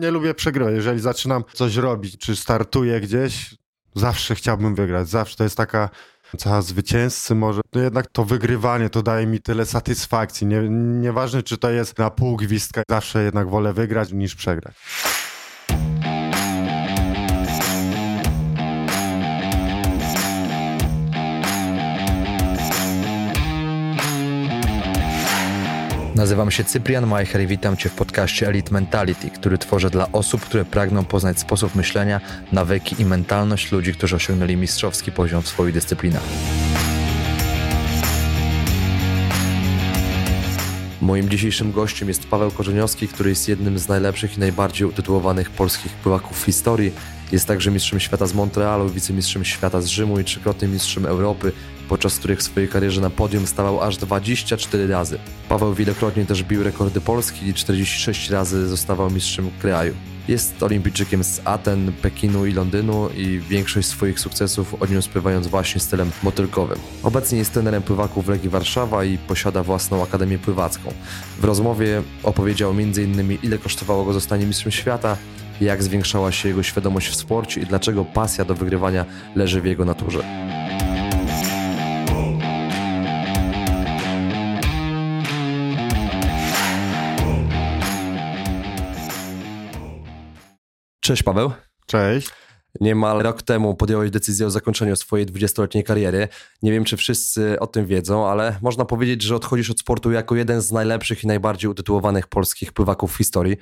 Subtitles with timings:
[0.00, 0.74] nie lubię przegrywać.
[0.74, 3.54] Jeżeli zaczynam coś robić, czy startuję gdzieś,
[3.94, 5.08] zawsze chciałbym wygrać.
[5.08, 5.90] Zawsze to jest taka
[6.38, 7.60] cała zwycięzcy może.
[7.74, 10.46] No jednak to wygrywanie to daje mi tyle satysfakcji.
[10.46, 10.68] Nie,
[11.00, 14.74] nieważne, czy to jest na pół gwizdka, zawsze jednak wolę wygrać niż przegrać.
[26.14, 30.40] Nazywam się Cyprian Majcher i witam Cię w podcaście Elite Mentality, który tworzę dla osób,
[30.40, 32.20] które pragną poznać sposób myślenia,
[32.52, 36.22] nawyki i mentalność ludzi, którzy osiągnęli mistrzowski poziom w swoich dyscyplinach.
[41.00, 45.92] Moim dzisiejszym gościem jest Paweł Korzeniowski, który jest jednym z najlepszych i najbardziej utytułowanych polskich
[45.92, 46.92] pływaków w historii.
[47.32, 51.52] Jest także mistrzem świata z Montrealu, wicemistrzem świata z Rzymu i trzykrotnym mistrzem Europy,
[51.88, 55.18] podczas których w swojej karierze na podium stawał aż 24 razy.
[55.48, 59.94] Paweł wielokrotnie też bił rekordy Polski i 46 razy zostawał mistrzem kraju.
[60.28, 66.10] Jest olimpijczykiem z Aten, Pekinu i Londynu i większość swoich sukcesów odniósł pływając właśnie stylem
[66.22, 66.78] motylkowym.
[67.02, 70.92] Obecnie jest trenerem pływaków w Legii Warszawa i posiada własną akademię pływacką.
[71.40, 73.38] W rozmowie opowiedział m.in.
[73.42, 75.16] ile kosztowało go zostanie mistrzem świata,
[75.60, 79.04] jak zwiększała się jego świadomość w sporcie i dlaczego pasja do wygrywania
[79.36, 80.63] leży w jego naturze.
[91.04, 91.52] Cześć Paweł.
[91.86, 92.30] Cześć.
[92.80, 96.28] Niemal rok temu podjąłeś decyzję o zakończeniu swojej 20-letniej kariery.
[96.62, 100.34] Nie wiem, czy wszyscy o tym wiedzą, ale można powiedzieć, że odchodzisz od sportu jako
[100.34, 103.56] jeden z najlepszych i najbardziej utytułowanych polskich pływaków w historii.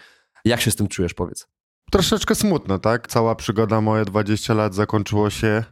[0.44, 1.48] Jak się z tym czujesz, powiedz?
[1.90, 3.08] Troszeczkę smutno, tak?
[3.08, 5.64] Cała przygoda moje 20 lat zakończyło się.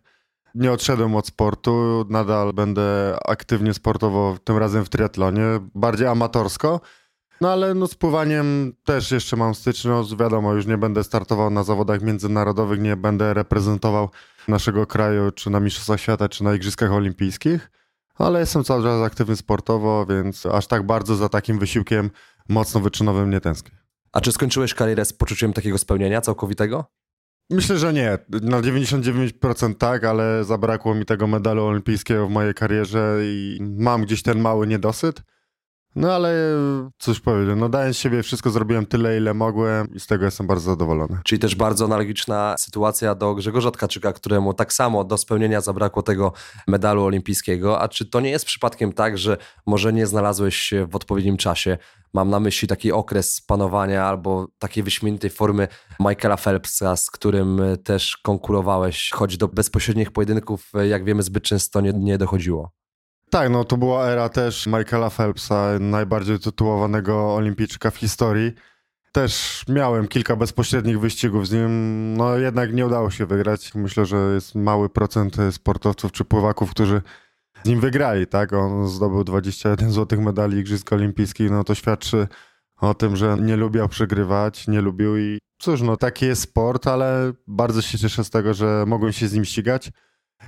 [0.54, 6.80] Nie odszedłem od sportu, nadal będę aktywnie sportowo, tym razem w triatlonie, bardziej amatorsko
[7.40, 11.64] no ale no z pływaniem też jeszcze mam styczność, wiadomo, już nie będę startował na
[11.64, 14.10] zawodach międzynarodowych, nie będę reprezentował
[14.48, 17.70] naszego kraju, czy na Mistrzostwach Świata, czy na Igrzyskach Olimpijskich,
[18.14, 22.10] ale jestem cały czas aktywny sportowo, więc aż tak bardzo za takim wysiłkiem
[22.48, 23.78] mocno wyczynowym nie tęsknię.
[24.12, 26.84] A czy skończyłeś karierę z poczuciem takiego spełnienia całkowitego?
[27.50, 28.18] Myślę, że nie.
[28.28, 34.22] Na 99% tak, ale zabrakło mi tego medalu olimpijskiego w mojej karierze i mam gdzieś
[34.22, 35.22] ten mały niedosyt.
[35.96, 36.34] No ale
[36.98, 40.70] cóż powiedzieć, no dając siebie wszystko zrobiłem tyle, ile mogłem i z tego jestem bardzo
[40.70, 41.18] zadowolony.
[41.24, 46.32] Czyli też bardzo analogiczna sytuacja do Grzegorza Tkaczyka, któremu tak samo do spełnienia zabrakło tego
[46.66, 47.80] medalu olimpijskiego.
[47.80, 49.36] A czy to nie jest przypadkiem tak, że
[49.66, 51.78] może nie znalazłeś się w odpowiednim czasie?
[52.14, 55.68] Mam na myśli taki okres panowania albo takiej wyśmienitej formy
[56.00, 61.92] Michaela Phelpsa, z którym też konkurowałeś, choć do bezpośrednich pojedynków, jak wiemy, zbyt często nie,
[61.92, 62.79] nie dochodziło.
[63.30, 68.52] Tak, no to była era też Michaela Phelpsa, najbardziej tytułowanego olimpijczyka w historii.
[69.12, 73.74] Też miałem kilka bezpośrednich wyścigów z nim, no jednak nie udało się wygrać.
[73.74, 77.02] Myślę, że jest mały procent sportowców czy pływaków, którzy
[77.64, 78.52] z nim wygrali, tak?
[78.52, 82.28] On zdobył 21 złotych medali Igrzysk Olimpijskich, no to świadczy
[82.80, 87.32] o tym, że nie lubiał przegrywać, nie lubił i cóż, no taki jest sport, ale
[87.46, 89.90] bardzo się cieszę z tego, że mogłem się z nim ścigać.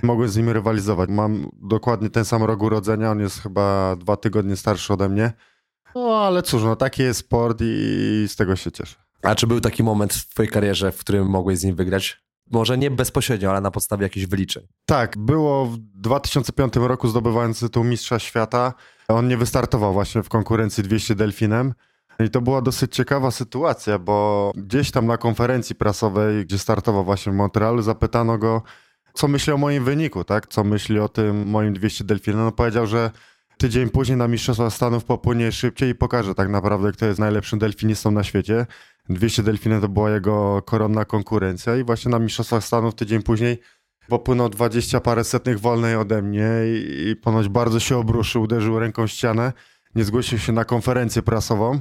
[0.01, 1.09] Mogłem z nim rywalizować.
[1.09, 5.33] Mam dokładnie ten sam rok urodzenia, on jest chyba dwa tygodnie starszy ode mnie.
[5.95, 8.95] No ale cóż, no taki jest sport i z tego się cieszę.
[9.21, 12.23] A czy był taki moment w twojej karierze, w którym mogłeś z nim wygrać?
[12.51, 14.67] Może nie bezpośrednio, ale na podstawie jakichś wyliczeń.
[14.85, 18.73] Tak, było w 2005 roku zdobywając tytuł mistrza świata.
[19.07, 21.73] On nie wystartował właśnie w konkurencji 200 delfinem.
[22.19, 27.31] I to była dosyć ciekawa sytuacja, bo gdzieś tam na konferencji prasowej, gdzie startował właśnie
[27.31, 28.61] w Montrealu, zapytano go,
[29.13, 30.47] co myśli o moim wyniku, tak?
[30.47, 32.39] Co myśli o tym moim 200 delfinem.
[32.39, 33.11] No powiedział, że
[33.57, 38.11] tydzień później na Mistrzostwach Stanów popłynie szybciej i pokaże tak naprawdę, kto jest najlepszym delfinistą
[38.11, 38.65] na świecie.
[39.09, 43.59] 200 delfinem to była jego koronna konkurencja i właśnie na Mistrzostwach Stanów tydzień później
[44.07, 49.07] popłynął 20 parę setnych wolnej ode mnie i, i ponoć bardzo się obruszył, uderzył ręką
[49.07, 49.53] ścianę,
[49.95, 51.79] nie zgłosił się na konferencję prasową.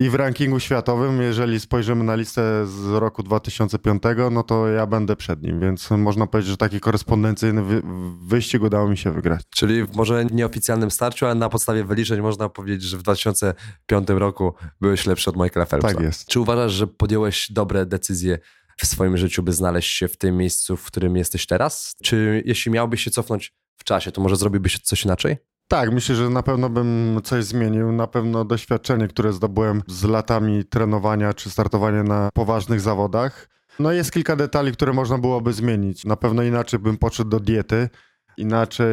[0.00, 5.16] I w rankingu światowym, jeżeli spojrzymy na listę z roku 2005, no to ja będę
[5.16, 7.82] przed nim, więc można powiedzieć, że taki korespondencyjny wy
[8.26, 9.42] wyścig udało mi się wygrać.
[9.50, 14.54] Czyli w może nieoficjalnym starciu, ale na podstawie wyliczeń można powiedzieć, że w 2005 roku
[14.80, 15.88] byłeś lepszy od Michaela Phelpsa.
[15.88, 16.28] Tak jest.
[16.28, 18.38] Czy uważasz, że podjąłeś dobre decyzje
[18.76, 21.94] w swoim życiu, by znaleźć się w tym miejscu, w którym jesteś teraz?
[22.02, 25.36] Czy jeśli miałbyś się cofnąć w czasie, to może zrobiłbyś coś inaczej?
[25.68, 27.92] Tak, myślę, że na pewno bym coś zmienił.
[27.92, 33.48] Na pewno doświadczenie, które zdobyłem z latami trenowania czy startowania na poważnych zawodach.
[33.78, 36.04] No jest kilka detali, które można byłoby zmienić.
[36.04, 37.88] Na pewno inaczej bym podszedł do diety,
[38.36, 38.86] inaczej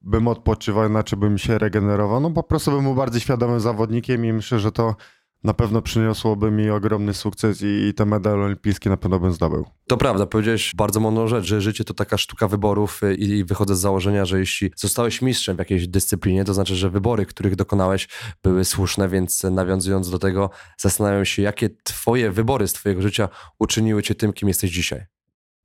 [0.00, 2.20] bym odpoczywał, inaczej bym się regenerował.
[2.20, 4.96] No po prostu bym był bardziej świadomym zawodnikiem i myślę, że to
[5.44, 9.66] na pewno przyniosłoby mi ogromny sukces i, i te medale olimpijskie na pewno bym zdobył.
[9.86, 13.76] To prawda, powiedziałeś bardzo mądrą rzecz, że życie to taka sztuka wyborów y, i wychodzę
[13.76, 18.08] z założenia, że jeśli zostałeś mistrzem w jakiejś dyscyplinie, to znaczy, że wybory, których dokonałeś
[18.42, 23.28] były słuszne, więc nawiązując do tego zastanawiam się, jakie twoje wybory z twojego życia
[23.58, 25.11] uczyniły cię tym, kim jesteś dzisiaj.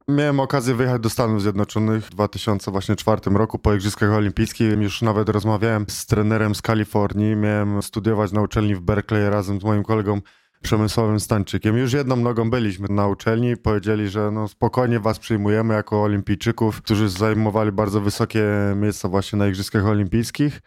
[0.09, 4.81] Miałem okazję wyjechać do Stanów Zjednoczonych w 2004 roku po Igrzyskach Olimpijskich.
[4.81, 7.35] Już nawet rozmawiałem z trenerem z Kalifornii.
[7.35, 10.21] Miałem studiować na uczelni w Berkeley razem z moim kolegą
[10.61, 11.77] Przemysławem Stańczykiem.
[11.77, 13.57] Już jedną nogą byliśmy na uczelni.
[13.57, 18.43] Powiedzieli, że no spokojnie was przyjmujemy jako olimpijczyków, którzy zajmowali bardzo wysokie
[18.75, 20.61] miejsca właśnie na Igrzyskach Olimpijskich.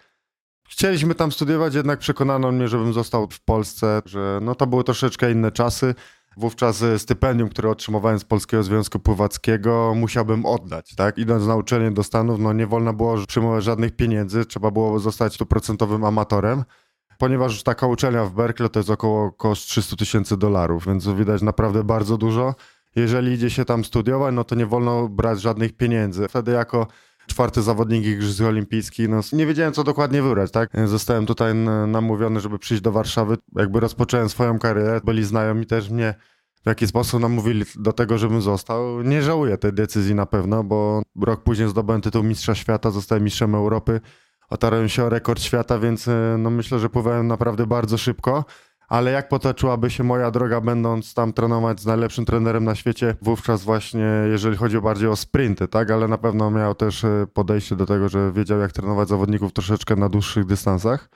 [0.69, 5.33] Chcieliśmy tam studiować, jednak przekonano mnie, żebym został w Polsce, że no to były troszeczkę
[5.33, 5.95] inne czasy.
[6.37, 11.19] Wówczas e, stypendium, które otrzymywałem z Polskiego Związku Pływackiego, musiałbym oddać, tak?
[11.19, 15.35] Idąc na uczelnię do Stanów, no nie wolno było przyjmować żadnych pieniędzy, trzeba było zostać
[15.35, 16.65] stuprocentowym amatorem.
[17.19, 21.85] Ponieważ taka uczelnia w Berkeley to jest około koszt 300 tysięcy dolarów, więc widać naprawdę
[21.85, 22.55] bardzo dużo.
[22.97, 26.29] Jeżeli idzie się tam studiować, no to nie wolno brać żadnych pieniędzy.
[26.29, 26.87] Wtedy jako
[27.31, 30.71] czwarty zawodnik Igrzysk Olimpijskich, no nie wiedziałem co dokładnie wybrać, tak?
[30.85, 31.55] Zostałem tutaj
[31.87, 33.37] namówiony, żeby przyjść do Warszawy.
[33.57, 36.15] Jakby rozpocząłem swoją karierę, byli znajomi też mnie
[36.65, 39.03] w jaki sposób namówili do tego, żebym został.
[39.03, 43.55] Nie żałuję tej decyzji na pewno, bo rok później zdobyłem tytuł Mistrza Świata, zostałem mistrzem
[43.55, 44.01] Europy,
[44.51, 48.45] otarłem się o rekord świata, więc no myślę, że pływałem naprawdę bardzo szybko
[48.91, 53.65] ale jak potoczyłaby się moja droga, będąc tam trenować z najlepszym trenerem na świecie, wówczas
[53.65, 57.87] właśnie, jeżeli chodzi bardziej o sprinty, tak, ale na pewno miał też e, podejście do
[57.87, 61.11] tego, że wiedział, jak trenować zawodników troszeczkę na dłuższych dystansach.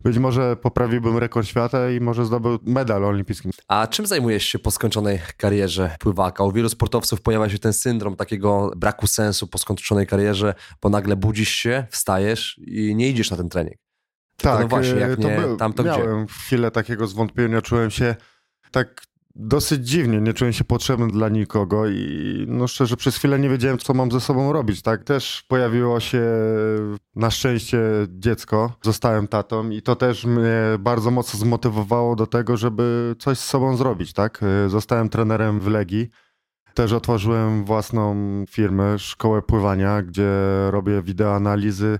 [0.00, 3.50] Być może poprawiłbym rekord świata i może zdobył medal olimpijski.
[3.68, 6.44] A czym zajmujesz się po skończonej karierze pływaka?
[6.44, 11.16] U wielu sportowców pojawia się ten syndrom takiego braku sensu po skończonej karierze, bo nagle
[11.16, 13.89] budzisz się, wstajesz i nie idziesz na ten trening.
[14.42, 16.34] Tak, no właśnie, jak to nie był, tam, to miałem gdzie?
[16.34, 18.14] chwilę takiego zwątpienia, czułem się
[18.70, 19.02] tak
[19.34, 23.78] dosyć dziwnie, nie czułem się potrzebny dla nikogo i no szczerze przez chwilę nie wiedziałem,
[23.78, 25.04] co mam ze sobą robić, tak.
[25.04, 26.22] Też pojawiło się
[27.16, 27.78] na szczęście
[28.08, 33.44] dziecko, zostałem tatą i to też mnie bardzo mocno zmotywowało do tego, żeby coś z
[33.44, 34.40] sobą zrobić, tak.
[34.66, 36.10] Zostałem trenerem w Legii.
[36.74, 38.14] Też otworzyłem własną
[38.50, 40.30] firmę, szkołę pływania, gdzie
[40.70, 41.98] robię wideoanalizy,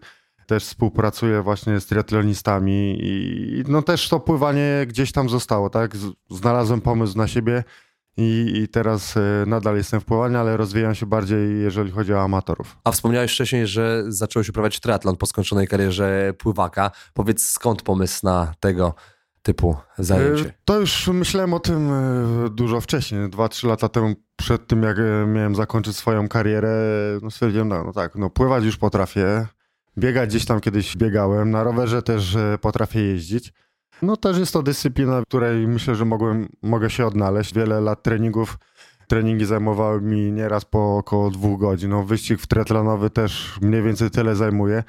[0.51, 5.97] też współpracuję właśnie z triatlonistami i no też to pływanie gdzieś tam zostało, tak?
[6.31, 7.65] Znalazłem pomysł na siebie
[8.17, 12.23] i, i teraz e, nadal jestem w pływaniu, ale rozwijam się bardziej, jeżeli chodzi o
[12.23, 12.77] amatorów.
[12.85, 16.91] A wspomniałeś wcześniej, że zacząłeś uprawiać triatlon po skończonej karierze pływaka.
[17.15, 18.95] Powiedz skąd pomysł na tego
[19.43, 20.49] typu zajęcie?
[20.49, 24.97] E, to już myślałem o tym e, dużo wcześniej, 2-3 lata temu, przed tym jak
[25.27, 26.73] miałem zakończyć swoją karierę,
[27.23, 29.47] no stwierdziłem, no, no tak, no pływać już potrafię,
[29.99, 33.53] Biegać gdzieś tam kiedyś biegałem, na rowerze też e, potrafię jeździć.
[34.03, 37.55] No też jest to dyscyplina, w której myślę, że mogłem, mogę się odnaleźć.
[37.55, 38.59] Wiele lat treningów,
[39.09, 41.91] treningi zajmowały mi nieraz po około dwóch godzin.
[41.91, 44.85] No, wyścig w triatlonowy też mniej więcej tyle zajmuje.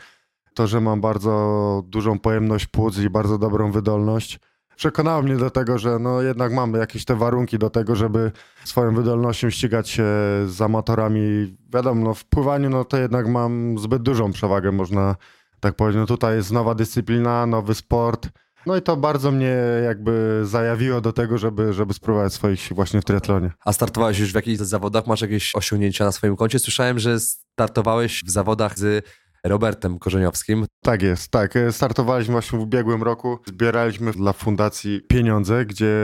[0.54, 4.40] To, że mam bardzo dużą pojemność płuc i bardzo dobrą wydolność,
[4.76, 8.32] przekonało mnie do tego, że no jednak mam jakieś te warunki do tego, żeby
[8.64, 10.04] swoją wydolnością ścigać się
[10.48, 11.56] z amatorami.
[11.74, 15.16] Wiadomo, no w pływaniu no to jednak mam zbyt dużą przewagę, można
[15.60, 16.00] tak powiedzieć.
[16.00, 18.30] No tutaj jest nowa dyscyplina, nowy sport.
[18.66, 23.02] No i to bardzo mnie jakby zajawiło do tego, żeby, żeby spróbować swoich sił właśnie
[23.02, 23.52] w triatlonie.
[23.66, 25.08] A startowałeś już w jakichś zawodach?
[25.08, 26.60] Masz jakieś osiągnięcia na swoim koncie?
[26.60, 29.06] Słyszałem, że startowałeś w zawodach z
[29.46, 30.66] Robertem Korzeniowskim.
[30.84, 31.54] Tak jest, tak.
[31.72, 33.40] Startowaliśmy właśnie w ubiegłym roku.
[33.46, 35.96] Zbieraliśmy dla fundacji pieniądze, gdzie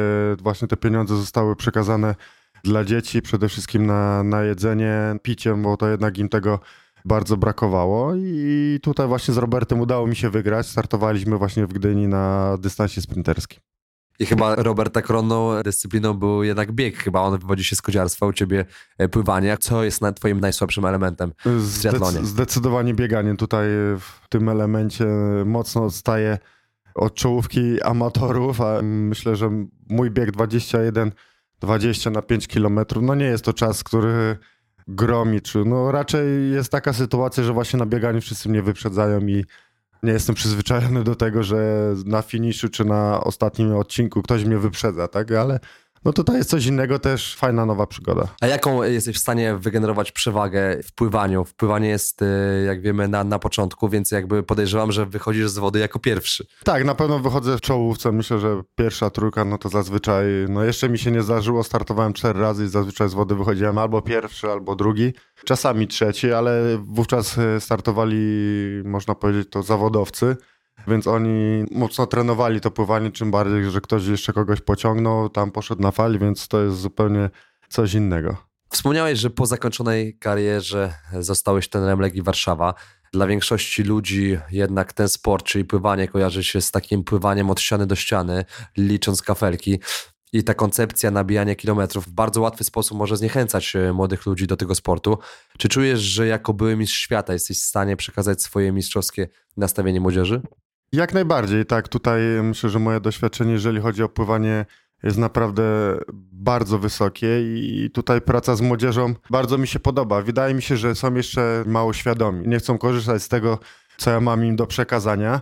[0.42, 2.16] właśnie te pieniądze zostały przekazane
[2.64, 6.60] dla dzieci, przede wszystkim na, na jedzenie, picie, bo to jednak im tego
[7.06, 10.68] bardzo brakowało i tutaj właśnie z Robertem udało mi się wygrać.
[10.68, 13.60] Startowaliśmy właśnie w Gdyni na dystansie sprinterskim.
[14.20, 16.98] I chyba Roberta koronną dyscypliną był jednak bieg.
[16.98, 18.66] Chyba on wywodzi się z kodziarstwa, u ciebie
[18.98, 19.58] e, pływanie.
[19.58, 22.26] Co jest na twoim najsłabszym elementem w triatlonie?
[22.26, 23.36] zdecydowanie bieganie.
[23.36, 23.68] Tutaj
[24.00, 25.06] w tym elemencie
[25.46, 26.38] mocno odstaje
[26.96, 29.50] od czołówki amatorów, a myślę, że
[29.90, 31.12] mój bieg 21
[31.60, 34.38] 20 na 5 kilometrów, no nie jest to czas, który
[34.88, 39.46] gromi, czy no raczej jest taka sytuacja, że właśnie na bieganiu wszyscy mnie wyprzedzają i
[40.04, 45.08] nie jestem przyzwyczajony do tego, że na finiszu czy na ostatnim odcinku ktoś mnie wyprzedza,
[45.08, 45.32] tak?
[45.32, 45.60] Ale
[46.08, 48.28] no tutaj jest coś innego, też fajna nowa przygoda.
[48.42, 51.46] A jaką jesteś w stanie wygenerować przewagę w pływaniu?
[51.46, 52.26] Wpływanie jest, y,
[52.66, 56.48] jak wiemy, na, na początku, więc jakby podejrzewam, że wychodzisz z wody jako pierwszy.
[56.64, 58.12] Tak, na pewno wychodzę w czołówce.
[58.12, 62.40] Myślę, że pierwsza trójka, no to zazwyczaj, no jeszcze mi się nie zdarzyło, startowałem cztery
[62.40, 65.14] razy i zazwyczaj z wody wychodziłem albo pierwszy, albo drugi,
[65.46, 68.18] czasami trzeci, ale wówczas y, startowali,
[68.86, 70.36] można powiedzieć, to zawodowcy
[70.88, 75.82] więc oni mocno trenowali to pływanie, czym bardziej, że ktoś jeszcze kogoś pociągnął, tam poszedł
[75.82, 77.30] na fali, więc to jest zupełnie
[77.70, 78.48] coś innego.
[78.70, 82.74] Wspomniałeś, że po zakończonej karierze zostałeś trenerem Legii Warszawa.
[83.14, 87.88] Dla większości ludzi jednak ten sport, czyli pływanie, kojarzy się z takim pływaniem od ściany
[87.88, 88.46] do ściany,
[88.78, 89.80] licząc kafelki.
[90.34, 94.58] I ta koncepcja nabijania kilometrów w bardzo łatwy sposób może zniechęcać e, młodych ludzi do
[94.58, 95.18] tego sportu.
[95.58, 100.42] Czy czujesz, że jako były mistrz świata jesteś w stanie przekazać swoje mistrzowskie nastawienie młodzieży?
[100.92, 101.88] Jak najbardziej, tak.
[101.88, 104.66] Tutaj myślę, że moje doświadczenie, jeżeli chodzi o pływanie,
[105.04, 105.64] jest naprawdę
[106.32, 110.22] bardzo wysokie i tutaj praca z młodzieżą bardzo mi się podoba.
[110.22, 112.48] Wydaje mi się, że są jeszcze mało świadomi.
[112.48, 113.60] Nie chcą korzystać z tego,
[113.98, 115.42] co ja mam im do przekazania.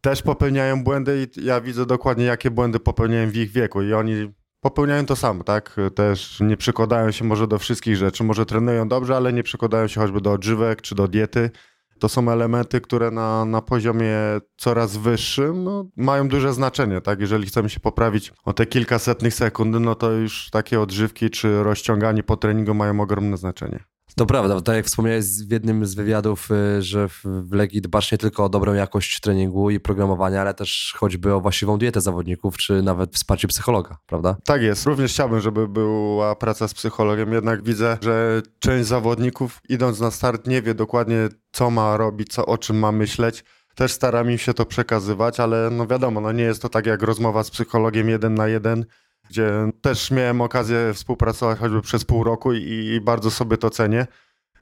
[0.00, 4.32] Też popełniają błędy i ja widzę dokładnie, jakie błędy popełniają w ich wieku i oni
[4.60, 5.76] popełniają to samo, tak?
[5.94, 10.00] Też nie przykładają się może do wszystkich rzeczy, może trenują dobrze, ale nie przykładają się
[10.00, 11.50] choćby do odżywek czy do diety
[11.98, 14.16] to są elementy, które na, na poziomie
[14.56, 17.00] coraz wyższym no, mają duże znaczenie.
[17.00, 17.20] Tak?
[17.20, 22.22] Jeżeli chcemy się poprawić o te kilkasetnych sekund, no to już takie odżywki czy rozciąganie
[22.22, 23.84] po treningu mają ogromne znaczenie.
[24.18, 28.18] To prawda, tak jak wspomniałeś w jednym z wywiadów, y, że w Legii dbasz nie
[28.18, 32.82] tylko o dobrą jakość treningu i programowania, ale też choćby o właściwą dietę zawodników, czy
[32.82, 34.36] nawet wsparcie psychologa, prawda?
[34.44, 34.86] Tak jest.
[34.86, 40.46] Również chciałbym, żeby była praca z psychologiem, jednak widzę, że część zawodników idąc na start
[40.46, 43.44] nie wie dokładnie, co ma robić, co, o czym ma myśleć.
[43.74, 47.02] Też staram im się to przekazywać, ale no wiadomo, no nie jest to tak jak
[47.02, 48.84] rozmowa z psychologiem jeden na jeden,
[49.30, 54.06] gdzie też miałem okazję współpracować choćby przez pół roku i, i bardzo sobie to cenię.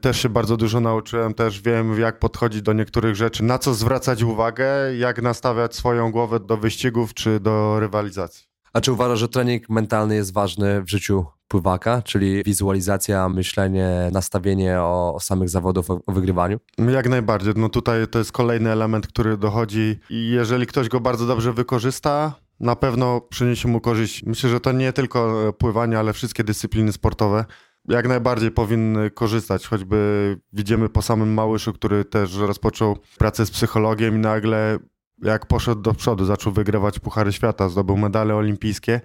[0.01, 4.23] Też się bardzo dużo nauczyłem, też wiem jak podchodzić do niektórych rzeczy, na co zwracać
[4.23, 4.67] uwagę,
[4.99, 8.47] jak nastawiać swoją głowę do wyścigów czy do rywalizacji.
[8.73, 14.81] A czy uważasz, że trening mentalny jest ważny w życiu pływaka, czyli wizualizacja, myślenie, nastawienie
[14.81, 16.59] o, o samych zawodów, o, o wygrywaniu?
[16.93, 17.53] Jak najbardziej.
[17.57, 22.35] No tutaj to jest kolejny element, który dochodzi i jeżeli ktoś go bardzo dobrze wykorzysta,
[22.61, 24.23] na pewno przyniesie mu korzyść.
[24.27, 27.45] Myślę, że to nie tylko pływanie, ale wszystkie dyscypliny sportowe
[27.89, 29.67] jak najbardziej powinny korzystać.
[29.67, 34.79] Choćby widzimy po samym Małyszu, który też rozpoczął pracę z psychologiem i nagle
[35.23, 39.01] jak poszedł do przodu, zaczął wygrywać Puchary Świata, zdobył medale olimpijskie,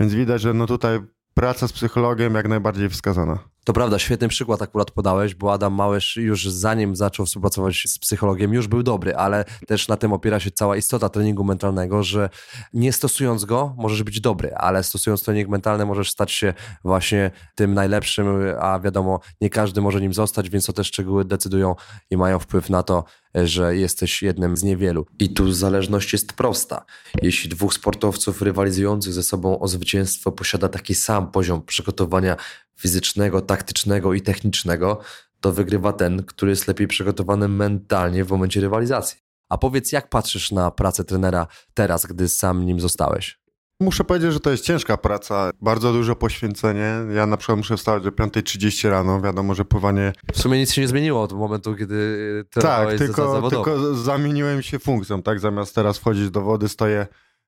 [0.00, 1.00] więc widać, że no tutaj
[1.34, 3.51] praca z psychologiem jak najbardziej wskazana.
[3.64, 8.52] To prawda, świetny przykład akurat podałeś, bo Adam Małysz już zanim zaczął współpracować z psychologiem
[8.52, 12.28] już był dobry, ale też na tym opiera się cała istota treningu mentalnego, że
[12.72, 16.54] nie stosując go możesz być dobry, ale stosując trening mentalny możesz stać się
[16.84, 18.26] właśnie tym najlepszym,
[18.60, 21.74] a wiadomo, nie każdy może nim zostać, więc to te szczegóły decydują
[22.10, 23.04] i mają wpływ na to,
[23.34, 25.06] że jesteś jednym z niewielu.
[25.18, 26.84] I tu zależność jest prosta.
[27.22, 32.36] Jeśli dwóch sportowców rywalizujących ze sobą o zwycięstwo posiada taki sam poziom przygotowania
[32.82, 35.00] fizycznego, taktycznego i technicznego,
[35.40, 39.18] to wygrywa ten, który jest lepiej przygotowany mentalnie w momencie rywalizacji.
[39.48, 43.42] A powiedz, jak patrzysz na pracę trenera teraz, gdy sam nim zostałeś?
[43.80, 46.94] Muszę powiedzieć, że to jest ciężka praca, bardzo duże poświęcenie.
[47.14, 50.12] Ja na przykład muszę wstawać o 5.30 rano, wiadomo, że pływanie...
[50.32, 55.22] W sumie nic się nie zmieniło od momentu, kiedy Tak, tylko, tylko zamieniłem się funkcją,
[55.22, 55.40] tak?
[55.40, 57.06] Zamiast teraz wchodzić do wody, stoję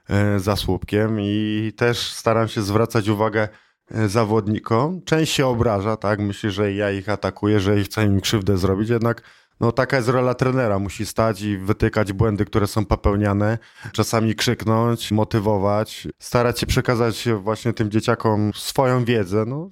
[0.09, 3.74] e, za słupkiem i też staram się zwracać uwagę E,
[4.07, 5.03] zawodnikom.
[5.03, 6.21] Część się obraża, tak?
[6.21, 9.23] Myśli, że ja ich atakuję, że chcę im krzywdę zrobić, jednak
[9.61, 10.79] no taka jest rola trenera.
[10.79, 13.59] Musi stać i wytykać błędy, które są popełniane,
[13.93, 19.45] czasami krzyknąć, motywować, starać się przekazać właśnie tym dzieciakom swoją wiedzę.
[19.47, 19.71] No,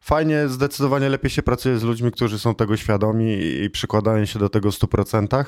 [0.00, 4.48] fajnie, zdecydowanie lepiej się pracuje z ludźmi, którzy są tego świadomi i przykładają się do
[4.48, 5.44] tego w 100%.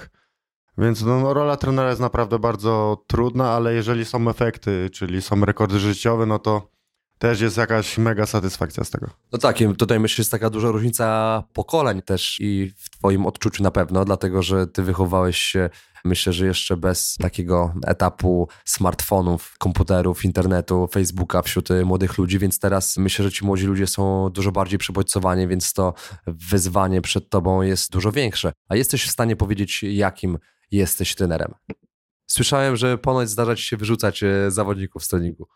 [0.78, 5.44] Więc no, no, rola trenera jest naprawdę bardzo trudna, ale jeżeli są efekty, czyli są
[5.44, 6.75] rekordy życiowe, no to
[7.18, 9.10] też jest jakaś mega satysfakcja z tego.
[9.32, 13.62] No tak, tutaj myślę, że jest taka duża różnica pokoleń też i w twoim odczuciu
[13.62, 15.70] na pewno, dlatego że ty wychowałeś się,
[16.04, 22.96] myślę, że jeszcze bez takiego etapu smartfonów, komputerów, internetu, Facebooka wśród młodych ludzi, więc teraz
[22.96, 25.94] myślę, że ci młodzi ludzie są dużo bardziej przebodźcowani, więc to
[26.26, 28.52] wyzwanie przed tobą jest dużo większe.
[28.68, 30.38] A jesteś w stanie powiedzieć, jakim
[30.70, 31.54] jesteś trenerem?
[32.26, 35.46] Słyszałem, że ponoć zdarza ci się wyrzucać e, zawodników z treningu.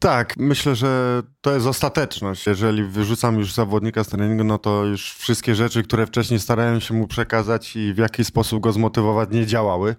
[0.00, 2.46] Tak, myślę, że to jest ostateczność.
[2.46, 6.94] Jeżeli wyrzucam już zawodnika z treningu, no to już wszystkie rzeczy, które wcześniej starałem się
[6.94, 9.96] mu przekazać i w jaki sposób go zmotywować, nie działały.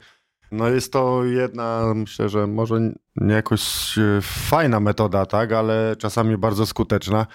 [0.52, 2.80] No jest to jedna, myślę, że może
[3.16, 7.28] nie jakoś e, fajna metoda, tak, ale czasami bardzo skuteczna.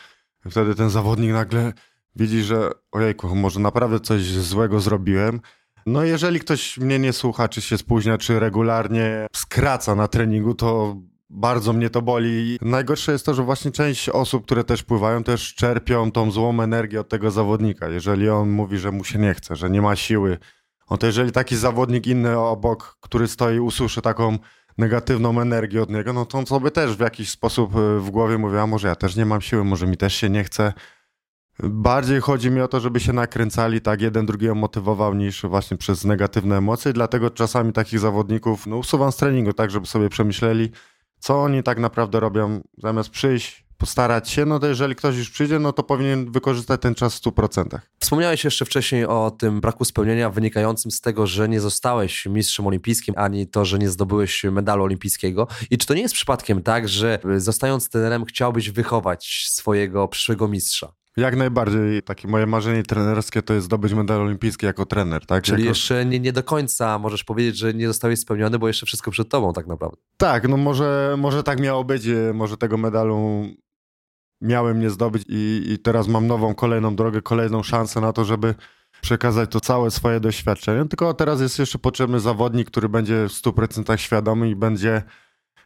[0.51, 1.73] Wtedy ten zawodnik nagle
[2.17, 5.41] widzi, że ojejku, może naprawdę coś złego zrobiłem.
[5.87, 10.97] No jeżeli ktoś mnie nie słucha, czy się spóźnia, czy regularnie skraca na treningu, to
[11.31, 12.59] bardzo mnie to boli.
[12.63, 17.01] Najgorsze jest to, że właśnie część osób, które też pływają, też czerpią tą złą energię
[17.01, 17.89] od tego zawodnika.
[17.89, 20.39] Jeżeli on mówi, że mu się nie chce, że nie ma siły,
[20.91, 24.39] No to jeżeli taki zawodnik inny obok, który stoi, usłyszy taką
[24.79, 28.39] negatywną energię od niego, no to on sobie też w jakiś sposób y, w głowie
[28.39, 30.73] mówi, a może ja też nie mam siły, może mi też się nie chce.
[31.63, 36.05] Bardziej chodzi mi o to, żeby się nakręcali, tak jeden drugiego motywował niż właśnie przez
[36.05, 40.71] negatywne emocje, dlatego czasami takich zawodników no, usuwam z treningu, tak żeby sobie przemyśleli,
[41.27, 45.59] co oni tak naprawdę robią, zamiast przyjść, postarać się, no to jeżeli ktoś już przyjdzie,
[45.59, 47.79] no to powinien wykorzystać ten czas w 100%.
[48.01, 53.15] Wspomniałeś jeszcze wcześniej o tym braku spełnienia wynikającym z tego, że nie zostałeś mistrzem olimpijskim,
[53.19, 55.49] ani to, że nie zdobyłeś medalu olimpijskiego.
[55.71, 60.93] I czy to nie jest przypadkiem tak, że zostając trenerem chciałbyś wychować swojego przyszłego mistrza?
[61.17, 62.03] Jak najbardziej.
[62.03, 65.45] Takie moje marzenie trenerskie to jest zdobyć medal olimpijski jako trener, tak?
[65.45, 65.69] Czyli jako...
[65.69, 69.29] jeszcze nie, nie do końca możesz powiedzieć, że nie zostałeś spełniony, bo jeszcze wszystko przed
[69.29, 69.97] tobą tak naprawdę.
[70.17, 73.47] Tak, no może, może tak miało być, e, może tego medalu
[74.41, 78.55] miałem nie zdobyć i, i teraz mam nową, kolejną drogę, kolejną szansę na to, żeby
[79.01, 80.89] przekazać to całe swoje doświadczenie.
[80.89, 85.03] Tylko teraz jest jeszcze potrzebny zawodnik, który będzie w 100% świadomy i będzie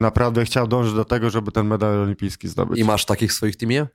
[0.01, 2.79] naprawdę chciał dążyć do tego, żeby ten medal olimpijski zdobyć.
[2.79, 3.87] I masz takich w swoich teamie?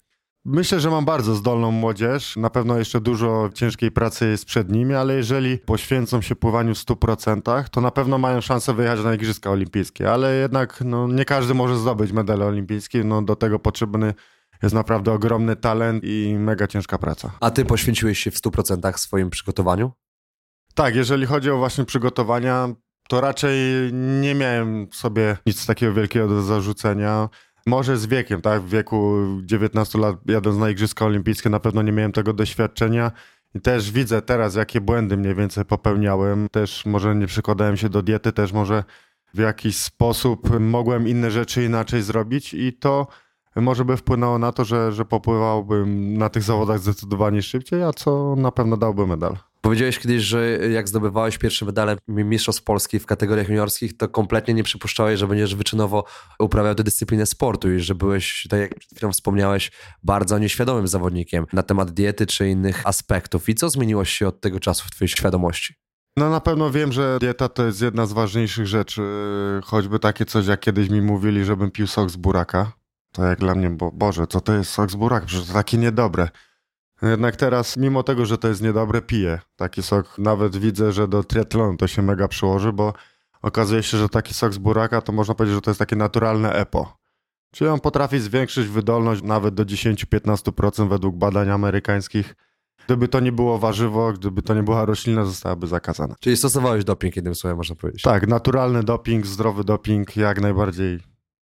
[0.46, 2.36] Myślę, że mam bardzo zdolną młodzież.
[2.36, 6.78] Na pewno jeszcze dużo ciężkiej pracy jest przed nimi, ale jeżeli poświęcą się pływaniu w
[6.78, 10.12] 100%, to na pewno mają szansę wyjechać na Igrzyska Olimpijskie.
[10.12, 13.06] Ale jednak no, nie każdy może zdobyć medal olimpijski.
[13.06, 14.14] No, do tego potrzebny
[14.64, 17.32] jest naprawdę ogromny talent i mega ciężka praca.
[17.40, 19.92] A ty poświęciłeś się w 100% swoim przygotowaniu?
[20.76, 22.70] Tak, jeżeli chodzi o właśnie przygotowania,
[23.10, 23.60] to raczej
[24.22, 27.30] nie miałem sobie nic takiego wielkiego do zarzucenia.
[27.66, 28.62] Może z wiekiem, tak?
[28.62, 33.12] W wieku 19 lat jadąc na Igrzyska Olimpijskie na pewno nie miałem tego doświadczenia.
[33.56, 36.48] I też widzę teraz, jakie błędy mniej więcej popełniałem.
[36.52, 38.84] Też może nie przykładałem się do diety, też może
[39.34, 43.08] w jakiś sposób mogłem inne rzeczy inaczej zrobić i to
[43.56, 48.36] może by wpłynęło na to, że, że popływałbym na tych zawodach zdecydowanie szybciej, a co
[48.38, 49.38] na pewno dałby medal.
[49.66, 54.64] Powiedziałeś kiedyś, że jak zdobywałeś pierwsze medale Mistrzostw Polski w kategoriach juniorskich, to kompletnie nie
[54.64, 56.04] przypuszczałeś, że będziesz wyczynowo
[56.40, 59.72] uprawiał tę dyscyplinę sportu i że byłeś, tak jak przed chwilą wspomniałeś,
[60.04, 63.50] bardzo nieświadomym zawodnikiem na temat diety czy innych aspektów.
[63.50, 65.74] I co zmieniło się od tego czasu w twojej świadomości?
[66.18, 69.02] No na pewno wiem, że dieta to jest jedna z ważniejszych rzeczy,
[69.64, 72.72] choćby takie coś, jak kiedyś mi mówili, żebym pił sok z buraka.
[73.12, 75.26] To jak dla mnie, bo Boże, co to jest sok z buraka?
[75.26, 76.30] Przecież to takie niedobre.
[77.10, 80.18] Jednak teraz, mimo tego, że to jest niedobre, piję taki sok.
[80.18, 82.94] Nawet widzę, że do triatlonu to się mega przyłoży, bo
[83.42, 86.54] okazuje się, że taki sok z buraka to można powiedzieć, że to jest takie naturalne
[86.54, 86.98] EPO.
[87.54, 92.36] Czyli on potrafi zwiększyć wydolność nawet do 10-15% według badań amerykańskich.
[92.86, 96.16] Gdyby to nie było warzywo, gdyby to nie była roślina, zostałaby zakazana.
[96.20, 98.02] Czyli stosowałeś doping, jednym słowem można powiedzieć.
[98.02, 101.00] Tak, naturalny doping, zdrowy doping, jak najbardziej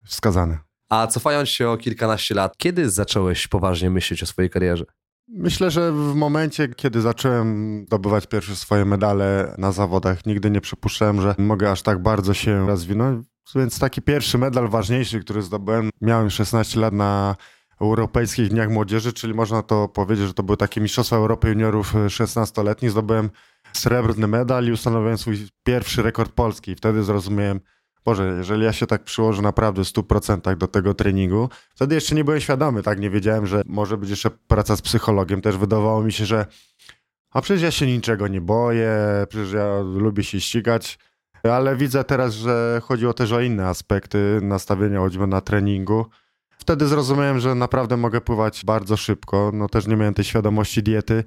[0.05, 0.59] wskazany.
[0.89, 4.85] A cofając się o kilkanaście lat, kiedy zacząłeś poważnie myśleć o swojej karierze?
[5.29, 11.21] Myślę, że w momencie, kiedy zacząłem zdobywać pierwsze swoje medale na zawodach, nigdy nie przypuszczałem,
[11.21, 13.27] że mogę aż tak bardzo się rozwinąć.
[13.55, 17.37] Więc taki pierwszy medal ważniejszy, który zdobyłem, miałem 16 lat na
[17.81, 22.91] Europejskich Dniach Młodzieży, czyli można to powiedzieć, że to były takie Mistrzostwa Europy Juniorów 16-letnich.
[22.91, 23.31] Zdobyłem
[23.73, 26.75] srebrny medal i ustanowiłem swój pierwszy rekord polski.
[26.75, 27.61] Wtedy zrozumiałem,
[28.07, 32.25] Boże, jeżeli ja się tak przyłożę naprawdę w 100% do tego treningu, wtedy jeszcze nie
[32.25, 33.01] byłem świadomy, tak?
[33.01, 35.41] Nie wiedziałem, że może być jeszcze praca z psychologiem.
[35.41, 36.47] Też wydawało mi się, że
[37.31, 38.97] a przecież ja się niczego nie boję,
[39.29, 40.99] przecież ja lubię się ścigać,
[41.43, 46.07] ale widzę teraz, że chodziło też o inne aspekty nastawienia choćby na treningu.
[46.59, 49.51] Wtedy zrozumiałem, że naprawdę mogę pływać bardzo szybko.
[49.55, 51.25] No też nie miałem tej świadomości diety.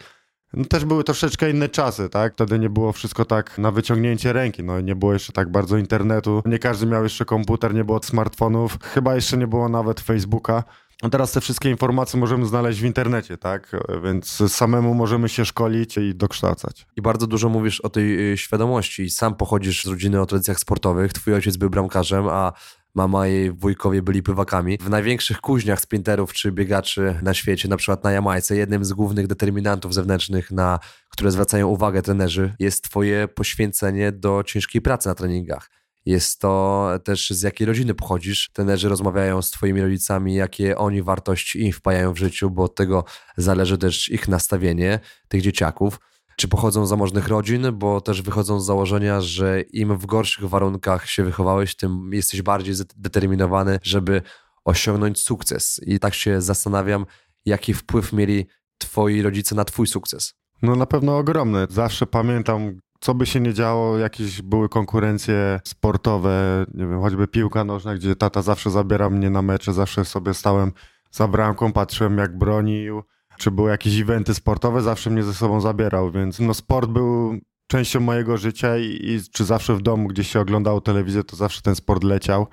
[0.53, 2.33] No też były troszeczkę inne czasy, tak?
[2.33, 6.41] Wtedy nie było wszystko tak na wyciągnięcie ręki, no nie było jeszcze tak bardzo internetu,
[6.45, 10.63] nie każdy miał jeszcze komputer, nie było smartfonów, chyba jeszcze nie było nawet Facebooka.
[11.01, 13.75] A teraz te wszystkie informacje możemy znaleźć w internecie, tak?
[14.03, 16.88] Więc samemu możemy się szkolić i dokształcać.
[16.95, 19.09] I bardzo dużo mówisz o tej y, świadomości.
[19.09, 22.53] Sam pochodzisz z rodziny o tradycjach sportowych, twój ojciec był bramkarzem, a
[22.95, 24.78] mama i wujkowie byli pływakami.
[24.78, 29.28] W największych kuźniach sprinterów czy biegaczy na świecie, na przykład na Jamajce, jednym z głównych
[29.28, 35.69] determinantów zewnętrznych, na które zwracają uwagę trenerzy, jest twoje poświęcenie do ciężkiej pracy na treningach.
[36.06, 38.49] Jest to też z jakiej rodziny pochodzisz.
[38.54, 43.06] Trenerzy rozmawiają z twoimi rodzicami, jakie oni wartości im wpajają w życiu, bo od tego
[43.38, 45.99] zależy też ich nastawienie, tych dzieciaków
[46.39, 51.10] czy pochodzą z zamożnych rodzin, bo też wychodzą z założenia, że im w gorszych warunkach
[51.10, 54.21] się wychowałeś, tym jesteś bardziej zdeterminowany, żeby
[54.65, 55.82] osiągnąć sukces.
[55.86, 57.06] I tak się zastanawiam,
[57.45, 58.47] jaki wpływ mieli
[58.78, 60.34] twoi rodzice na twój sukces.
[60.62, 61.67] No na pewno ogromny.
[61.69, 67.63] Zawsze pamiętam, co by się nie działo, jakieś były konkurencje sportowe, nie wiem, choćby piłka
[67.63, 70.71] nożna, gdzie tata zawsze zabiera mnie na mecze, zawsze sobie stałem
[71.12, 73.04] za bramką, patrzyłem jak bronił
[73.39, 77.99] czy były jakieś eventy sportowe, zawsze mnie ze sobą zabierał, więc no sport był częścią
[77.99, 81.75] mojego życia i, i czy zawsze w domu, gdzieś się oglądało telewizję, to zawsze ten
[81.75, 82.47] sport leciał.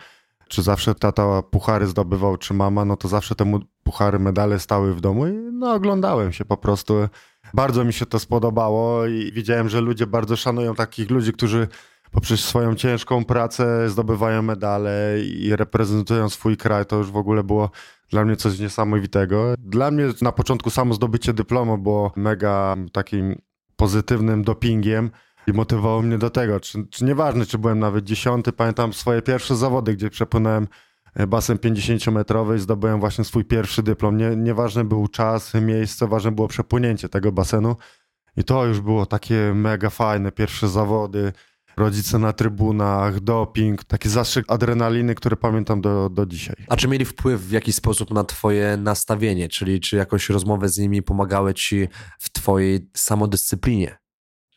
[0.49, 4.94] Czy zawsze tata puchary zdobywał, czy mama, no to zawsze te mu- puchary, medale stały
[4.94, 6.94] w domu i no oglądałem się po prostu.
[7.55, 11.68] Bardzo mi się to spodobało i widziałem, że ludzie bardzo szanują takich ludzi, którzy
[12.16, 16.87] poprzez swoją ciężką pracę zdobywają medale i reprezentują swój kraj.
[16.87, 17.70] To już w ogóle było
[18.11, 19.55] dla mnie coś niesamowitego.
[19.59, 23.38] Dla mnie na początku samo zdobycie dyplomu było mega takim
[23.76, 25.11] pozytywnym dopingiem
[25.46, 26.61] i motywowało mnie do tego.
[26.61, 30.68] Czy, czy nieważne, czy byłem nawet dziesiąty, pamiętam swoje pierwsze zawody, gdzie przepłynąłem
[31.14, 34.16] e, basen 50-metrowy i zdobyłem właśnie swój pierwszy dyplom.
[34.16, 37.76] Nie, nieważny był czas, miejsce, ważne było przepłynięcie tego basenu.
[38.37, 41.33] I to już było takie mega fajne, pierwsze zawody,
[41.76, 46.56] rodzice na trybunach, doping, taki zastrzyk adrenaliny, który pamiętam do, do dzisiaj.
[46.68, 50.78] A czy mieli wpływ w jakiś sposób na twoje nastawienie, czyli czy jakoś rozmowy z
[50.78, 53.98] nimi pomagały ci w twojej samodyscyplinie,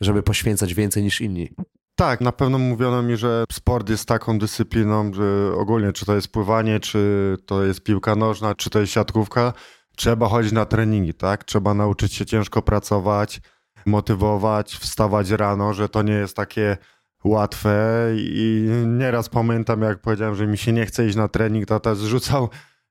[0.01, 1.49] żeby poświęcać więcej niż inni?
[1.95, 6.31] Tak, na pewno mówiono mi, że sport jest taką dyscypliną, że ogólnie czy to jest
[6.31, 9.53] pływanie, czy to jest piłka nożna, czy to jest siatkówka,
[9.95, 11.43] trzeba chodzić na treningi, tak?
[11.43, 13.41] Trzeba nauczyć się ciężko pracować,
[13.85, 16.77] motywować, wstawać rano, że to nie jest takie
[17.23, 21.95] łatwe i nieraz pamiętam, jak powiedziałem, że mi się nie chce iść na trening, tata
[21.95, 22.49] zrzucał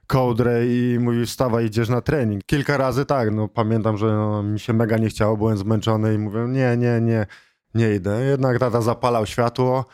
[0.09, 2.45] kołdrę i mówi wstawaj, idziesz na trening.
[2.45, 6.19] Kilka razy tak, no pamiętam, że no, mi się mega nie chciało, byłem zmęczony i
[6.19, 7.27] mówię nie, nie, nie,
[7.75, 8.25] nie idę.
[8.25, 9.85] Jednak tata zapalał światło,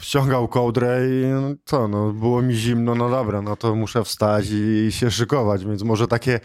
[0.00, 4.50] ściągał kołdrę i no, co, no było mi zimno, no dobra, no to muszę wstać
[4.50, 6.40] i, i się szykować, więc może takie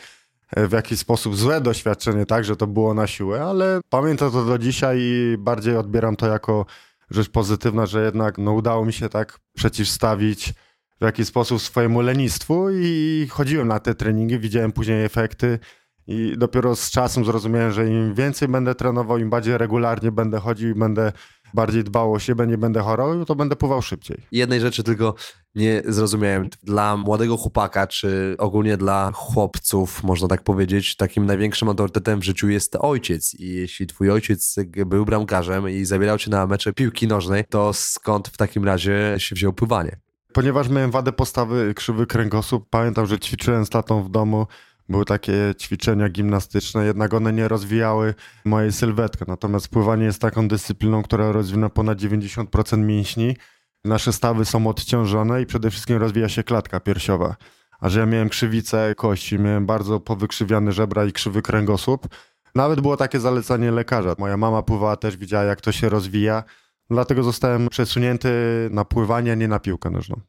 [0.56, 4.46] e, w jakiś sposób złe doświadczenie, tak, że to było na siłę, ale pamiętam to
[4.46, 6.66] do dzisiaj i bardziej odbieram to jako
[7.14, 10.54] rzecz pozytywna, że jednak no, udało mi się tak przeciwstawić
[11.02, 15.60] w jakiś sposób swojemu lenistwu i chodziłem na te treningi, widziałem później efekty
[16.08, 20.70] i dopiero z czasem zrozumiałem, że im więcej będę trenował, im bardziej regularnie będę chodził
[20.70, 21.12] i będę
[21.54, 24.18] bardziej dbał o siebie, nie będę chorował, to będę pływał szybciej.
[24.32, 25.16] Jednej rzeczy tylko
[25.56, 26.50] nie zrozumiałem.
[26.64, 32.50] Dla młodego chłopaka, czy ogólnie dla chłopców, można tak powiedzieć, takim największym autorytetem w życiu
[32.50, 33.34] jest ojciec.
[33.34, 38.28] I jeśli twój ojciec był bramkarzem i zabierał cię na mecze piłki nożnej, to skąd
[38.28, 40.00] w takim razie się wziął pływanie?
[40.34, 44.48] Ponieważ miałem wadę postawy, krzywy kręgosłup, pamiętam, że ćwiczyłem z tatą w domu,
[44.90, 48.14] były takie ćwiczenia gimnastyczne, jednak one nie rozwijały
[48.46, 49.24] mojej sylwetki.
[49.28, 53.38] Natomiast pływanie jest taką dyscypliną, która rozwija ponad 90% mięśni.
[53.86, 57.36] Nasze stawy są odciążone i przede wszystkim rozwija się klatka piersiowa.
[57.80, 62.08] A że ja miałem krzywicę kości, miałem bardzo powykrzywiane żebra i krzywy kręgosłup,
[62.56, 64.16] nawet było takie zalecenie lekarza.
[64.18, 66.44] Moja mama pływała też, widziała jak to się rozwija.
[66.90, 68.30] Dlatego zostałem przesunięty
[68.72, 70.22] na pływanie, a nie na piłkę nożną.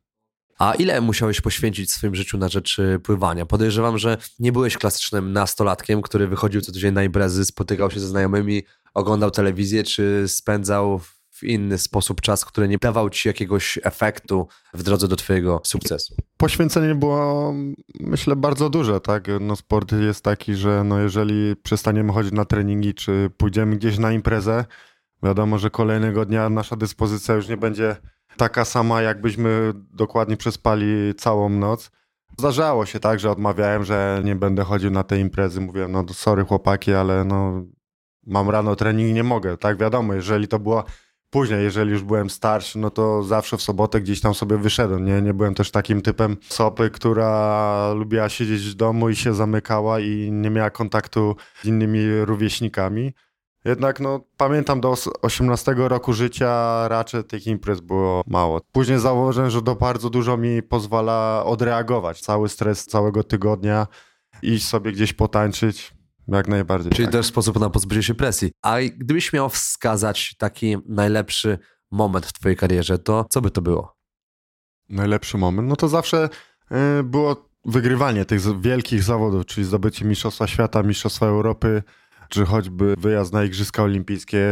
[0.59, 3.47] A ile musiałeś poświęcić w swoim życiu na rzeczy pływania?
[3.47, 8.09] Podejrzewam, że nie byłeś klasycznym nastolatkiem, który wychodził co tydzień na imprezy, spotykał się ze
[8.09, 8.63] znajomymi,
[8.95, 14.83] oglądał telewizję, czy spędzał w inny sposób czas, który nie dawał ci jakiegoś efektu w
[14.83, 16.15] drodze do twojego sukcesu.
[16.37, 17.55] Poświęcenie było,
[18.01, 19.25] myślę, bardzo duże, tak?
[19.41, 24.13] No sport jest taki, że no jeżeli przestaniemy chodzić na treningi, czy pójdziemy gdzieś na
[24.13, 24.65] imprezę,
[25.23, 27.97] wiadomo, że kolejnego dnia nasza dyspozycja już nie będzie
[28.37, 31.91] taka sama, jakbyśmy dokładnie przespali całą noc.
[32.39, 35.61] Zdarzało się tak, że odmawiałem, że nie będę chodził na te imprezy.
[35.61, 37.63] Mówiłem, no sorry chłopaki, ale no
[38.27, 39.57] mam rano trening i nie mogę.
[39.59, 40.85] Tak, wiadomo, jeżeli to było
[41.31, 45.05] później, jeżeli już byłem starszy, no to zawsze w sobotę gdzieś tam sobie wyszedłem.
[45.05, 50.01] Nie, nie byłem też takim typem sopy, która lubiła siedzieć w domu i się zamykała
[50.01, 53.13] i nie miała kontaktu z innymi rówieśnikami.
[53.65, 58.61] Jednak no, pamiętam do 18 roku życia raczej tych imprez było mało.
[58.73, 62.21] Później zauważyłem, że to bardzo dużo mi pozwala odreagować.
[62.21, 63.87] Cały stres całego tygodnia,
[64.43, 65.95] iść sobie gdzieś potańczyć,
[66.29, 66.93] jak najbardziej.
[66.93, 67.13] Czyli tak.
[67.13, 68.53] też sposób na pozbycie się presji.
[68.63, 71.59] A gdybyś miał wskazać taki najlepszy
[71.91, 73.97] moment w twojej karierze, to co by to było?
[74.89, 75.69] Najlepszy moment?
[75.69, 76.29] No to zawsze
[77.01, 81.83] y, było wygrywanie tych wielkich zawodów, czyli zdobycie Mistrzostwa Świata, Mistrzostwa Europy,
[82.35, 84.47] czy choćby wyjazd na Igrzyska Olimpijskie,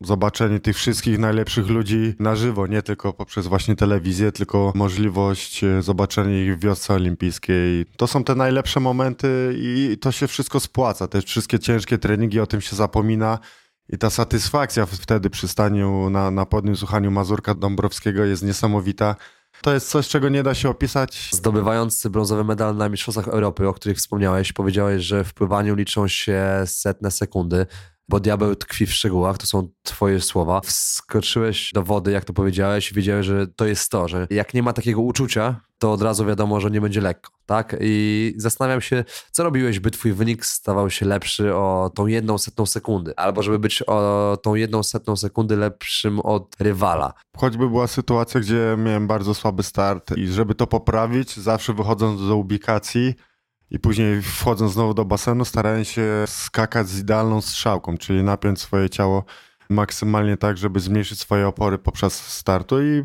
[0.00, 5.82] zobaczenie tych wszystkich najlepszych ludzi na żywo, nie tylko poprzez właśnie telewizję, tylko możliwość e,
[5.82, 7.86] zobaczenia ich w wiosce olimpijskiej.
[7.96, 11.08] To są te najlepsze momenty i to się wszystko spłaca.
[11.08, 13.38] Te wszystkie ciężkie treningi, o tym się zapomina.
[13.88, 19.16] I ta satysfakcja wtedy przy staniu na, na słuchaniu Mazurka Dąbrowskiego jest niesamowita.
[19.62, 21.30] To jest coś, czego nie da się opisać.
[21.32, 26.42] Zdobywając brązowy medal na Mistrzostwach Europy, o których wspomniałeś, powiedziałeś, że w pływaniu liczą się
[26.66, 27.66] setne sekundy.
[28.08, 30.60] Bo diabeł tkwi w szczegółach, to są twoje słowa.
[30.60, 34.62] Wskoczyłeś do wody, jak to powiedziałeś, i wiedziałeś, że to jest to, że jak nie
[34.62, 37.76] ma takiego uczucia, to od razu wiadomo, że nie będzie lekko, tak?
[37.80, 42.66] I zastanawiam się, co robiłeś, by twój wynik stawał się lepszy o tą jedną setną
[42.66, 47.12] sekundy, albo żeby być o tą jedną setną sekundy lepszym od rywala.
[47.36, 52.36] Choćby była sytuacja, gdzie miałem bardzo słaby start i żeby to poprawić, zawsze wychodząc do
[52.36, 53.14] ubikacji
[53.70, 58.90] i później wchodząc znowu do basenu, starałem się skakać z idealną strzałką, czyli napiąć swoje
[58.90, 59.24] ciało
[59.68, 63.04] maksymalnie tak, żeby zmniejszyć swoje opory poprzez startu i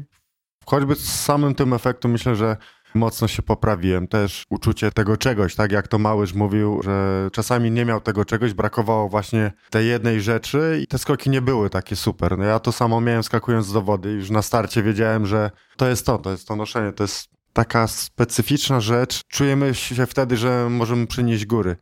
[0.66, 2.58] choćby z samym tym efektem myślę, że
[2.94, 4.08] mocno się poprawiłem.
[4.08, 8.54] Też uczucie tego czegoś, tak jak to Małysz mówił, że czasami nie miał tego czegoś,
[8.54, 12.38] brakowało właśnie tej jednej rzeczy i te skoki nie były takie super.
[12.38, 14.12] No ja to samo miałem skakując do wody.
[14.12, 17.88] Już na starcie wiedziałem, że to jest to, to jest to noszenie, to jest taka
[17.88, 19.22] specyficzna rzecz.
[19.28, 21.76] Czujemy się wtedy, że możemy przynieść góry.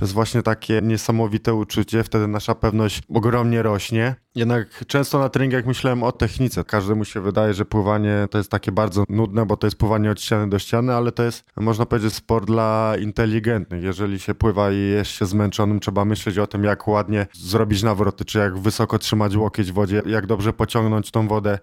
[0.00, 4.14] To jest właśnie takie niesamowite uczucie, wtedy nasza pewność ogromnie rośnie.
[4.34, 6.64] Jednak często na treningach myślałem o technice.
[6.64, 10.20] Każdemu się wydaje, że pływanie to jest takie bardzo nudne, bo to jest pływanie od
[10.20, 13.82] ściany do ściany, ale to jest, można powiedzieć, sport dla inteligentnych.
[13.82, 18.24] Jeżeli się pływa i jest się zmęczonym, trzeba myśleć o tym, jak ładnie zrobić nawroty,
[18.24, 21.58] czy jak wysoko trzymać łokieć w wodzie, jak dobrze pociągnąć tą wodę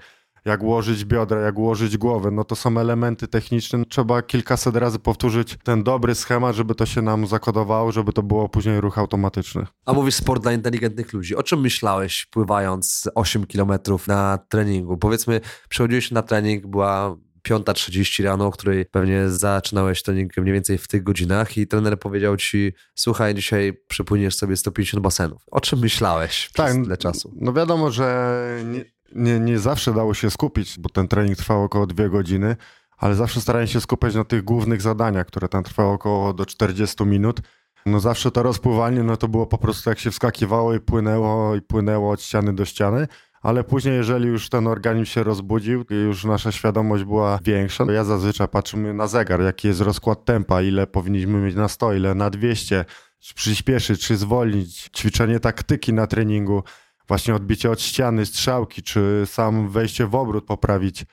[0.47, 3.85] jak ułożyć biodra, jak ułożyć głowę, no to są elementy techniczne.
[3.85, 8.49] Trzeba kilkaset razy powtórzyć ten dobry schemat, żeby to się nam zakodowało, żeby to było
[8.49, 9.65] później ruch automatyczny.
[9.85, 11.35] A mówisz sport dla inteligentnych ludzi.
[11.35, 14.97] O czym myślałeś pływając 8 kilometrów na treningu?
[14.97, 17.17] Powiedzmy, przychodziłeś na trening, była
[17.49, 22.37] 5.30 rano, o której pewnie zaczynałeś trening mniej więcej w tych godzinach i trener powiedział
[22.37, 25.43] ci, słuchaj, dzisiaj przepłyniesz sobie 150 basenów.
[25.51, 27.33] O czym myślałeś przez Tak, tyle czasu?
[27.35, 31.87] No wiadomo, że nie, nie, nie zawsze dało się skupić, bo ten trening trwał około
[31.87, 32.55] dwie godziny,
[32.97, 37.05] ale zawsze starałem się skupiać na tych głównych zadaniach, które tam trwały około do 40
[37.05, 37.41] minut.
[37.85, 41.61] No zawsze to rozpływanie, no to było po prostu jak się wskakiwało i płynęło i
[41.61, 43.07] płynęło od ściany do ściany,
[43.41, 47.91] ale później jeżeli już ten organizm się rozbudził i już nasza świadomość była większa, to
[47.91, 52.15] ja zazwyczaj patrzymy na zegar, jaki jest rozkład tempa, ile powinniśmy mieć na 100, ile
[52.15, 52.85] na 200,
[53.19, 56.63] czy przyspieszyć, czy zwolnić, ćwiczenie taktyki na treningu,
[57.07, 61.05] właśnie odbicie od ściany, strzałki, czy sam wejście w obrót poprawić.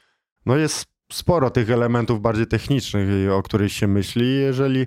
[0.46, 4.34] No jest sporo tych elementów bardziej technicznych, o których się myśli.
[4.36, 4.86] Jeżeli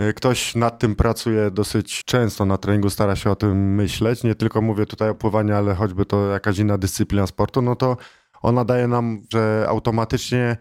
[0.00, 4.34] y, ktoś nad tym pracuje dosyć często na treningu, stara się o tym myśleć, nie
[4.34, 7.96] tylko mówię tutaj o pływaniu, ale choćby to jakaś inna dyscyplina sportu, no to
[8.42, 10.56] ona daje nam, że automatycznie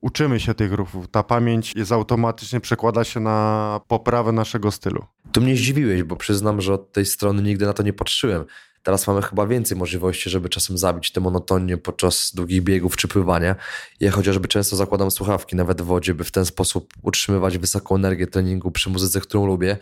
[0.00, 1.08] uczymy się tych ruchów.
[1.08, 5.04] Ta pamięć jest automatycznie przekłada się na poprawę naszego stylu.
[5.32, 8.44] Tu mnie zdziwiłeś, bo przyznam, że od tej strony nigdy na to nie patrzyłem.
[8.88, 13.56] Teraz mamy chyba więcej możliwości, żeby czasem zabić tę monotonię podczas długich biegów czy pływania.
[14.00, 18.26] Ja chociażby często zakładam słuchawki nawet w wodzie, by w ten sposób utrzymywać wysoką energię
[18.26, 19.76] treningu przy muzyce, którą lubię.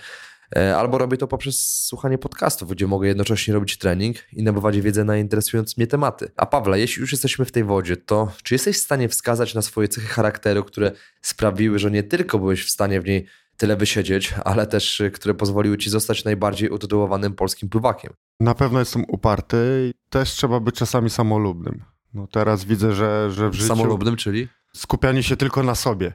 [0.57, 5.05] E, albo robię to poprzez słuchanie podcastów, gdzie mogę jednocześnie robić trening i nabywać wiedzę
[5.05, 6.31] na interesujące mnie tematy.
[6.37, 9.63] A Pawle, jeśli już jesteśmy w tej wodzie, to czy jesteś w stanie wskazać na
[9.63, 10.93] swoje cechy charakteru, które
[11.23, 15.35] sprawiły, że nie tylko byłeś w stanie w niej tyle wysiedzieć, ale też y, które
[15.35, 18.13] pozwoliły ci zostać najbardziej utytułowanym polskim pływakiem.
[18.41, 21.85] Na pewno jestem uparty i też trzeba być czasami samolubnym.
[22.15, 23.69] No teraz widzę, że, że w życiu...
[23.69, 24.49] Samolubnym, czyli?
[24.75, 26.13] Skupianie się tylko na sobie.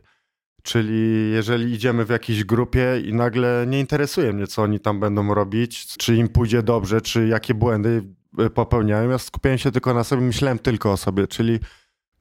[0.63, 5.33] Czyli jeżeli idziemy w jakiejś grupie i nagle nie interesuje mnie, co oni tam będą
[5.33, 8.03] robić, czy im pójdzie dobrze, czy jakie błędy
[8.39, 11.59] y, popełniają, ja skupiałem się tylko na sobie, myślałem tylko o sobie, czyli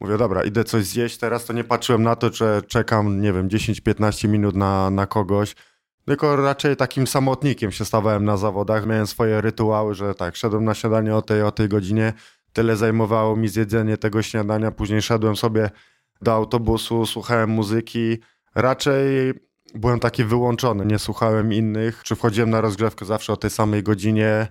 [0.01, 3.49] Mówię, dobra, idę coś zjeść teraz, to nie patrzyłem na to, że czekam, nie wiem,
[3.49, 5.55] 10-15 minut na, na kogoś,
[6.11, 8.87] tylko raczej takim samotnikiem się stawałem na zawodach.
[8.87, 12.13] Miałem swoje rytuały, że tak, szedłem na śniadanie o tej, o tej godzinie,
[12.53, 15.71] tyle zajmowało mi zjedzenie tego śniadania, później szedłem sobie
[16.23, 18.19] do autobusu, słuchałem muzyki.
[18.55, 19.35] Raczej
[19.75, 22.03] byłem taki wyłączony, nie słuchałem innych.
[22.03, 24.49] Czy wchodziłem na rozgrzewkę zawsze o tej samej godzinie,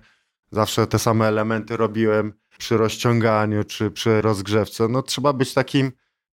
[0.50, 5.92] zawsze te same elementy robiłem przy rozciąganiu czy przy rozgrzewce, no trzeba być takim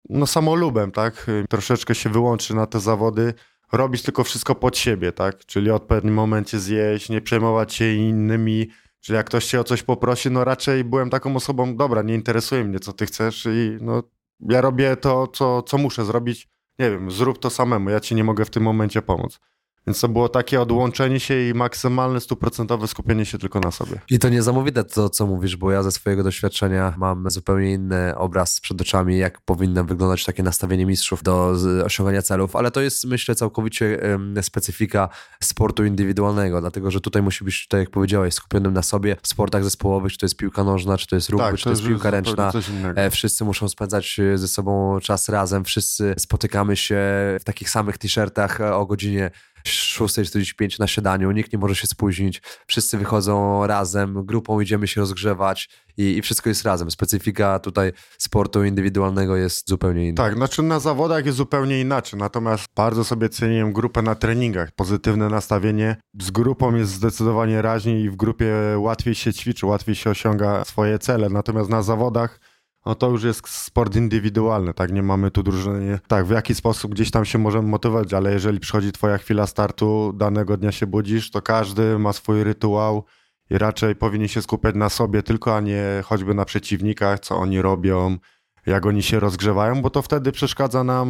[0.09, 1.27] no samolubem, tak?
[1.51, 3.35] Troszeczkę się wyłączy na te zawody,
[3.73, 5.47] robić tylko wszystko pod siebie, tak?
[5.47, 8.69] Czyli od pewnym momencie zjeść, nie przejmować się innymi,
[9.01, 12.65] czyli jak ktoś cię o coś poprosi, no raczej byłem taką osobą, dobra, nie interesuje
[12.65, 14.03] mnie, co ty chcesz i no
[14.41, 18.25] ja robię to, co, co muszę zrobić, nie wiem, zrób to samemu, ja ci nie
[18.25, 19.41] mogę w tym momencie pomóc.
[19.87, 24.01] Więc to było takie odłączenie się i maksymalne stuprocentowe skupienie się tylko na sobie.
[24.11, 28.61] I to niesamowite to, co mówisz, bo ja ze swojego doświadczenia mam zupełnie inny obraz
[28.61, 33.35] przed oczami, jak powinno wyglądać takie nastawienie mistrzów do osiągania celów, ale to jest myślę
[33.35, 34.01] całkowicie
[34.42, 35.09] specyfika
[35.42, 39.16] sportu indywidualnego, dlatego że tutaj musi być, tak jak powiedziałeś, skupionym na sobie.
[39.23, 41.71] W sportach zespołowych, czy to jest piłka nożna, czy to jest rugby, tak, czy to
[41.71, 42.53] jest piłka ręczna,
[42.97, 46.97] e, wszyscy muszą spędzać e, ze sobą czas razem, wszyscy spotykamy się
[47.40, 49.31] w takich samych t-shirtach e, o godzinie
[49.64, 55.68] 6.45 na siadaniu, nikt nie może się spóźnić, wszyscy wychodzą razem, grupą idziemy się rozgrzewać
[55.96, 56.90] i, i wszystko jest razem.
[56.90, 60.22] Specyfika tutaj sportu indywidualnego jest zupełnie inna.
[60.22, 65.29] Tak, znaczy na zawodach jest zupełnie inaczej, natomiast bardzo sobie ceniłem grupę na treningach, pozytywne
[65.29, 65.96] nastawienie.
[66.20, 70.98] Z grupą jest zdecydowanie raźniej i w grupie łatwiej się ćwiczy, łatwiej się osiąga swoje
[70.98, 72.40] cele, natomiast na zawodach
[72.87, 74.92] no to już jest sport indywidualny, tak?
[74.92, 75.99] Nie mamy tu drużyny.
[76.09, 80.12] Tak, w jaki sposób gdzieś tam się możemy motywować, ale jeżeli przychodzi twoja chwila startu,
[80.16, 83.05] danego dnia się budzisz, to każdy ma swój rytuał
[83.51, 87.62] i raczej powinien się skupiać na sobie tylko, a nie choćby na przeciwnikach, co oni
[87.62, 88.18] robią,
[88.66, 91.09] jak oni się rozgrzewają, bo to wtedy przeszkadza nam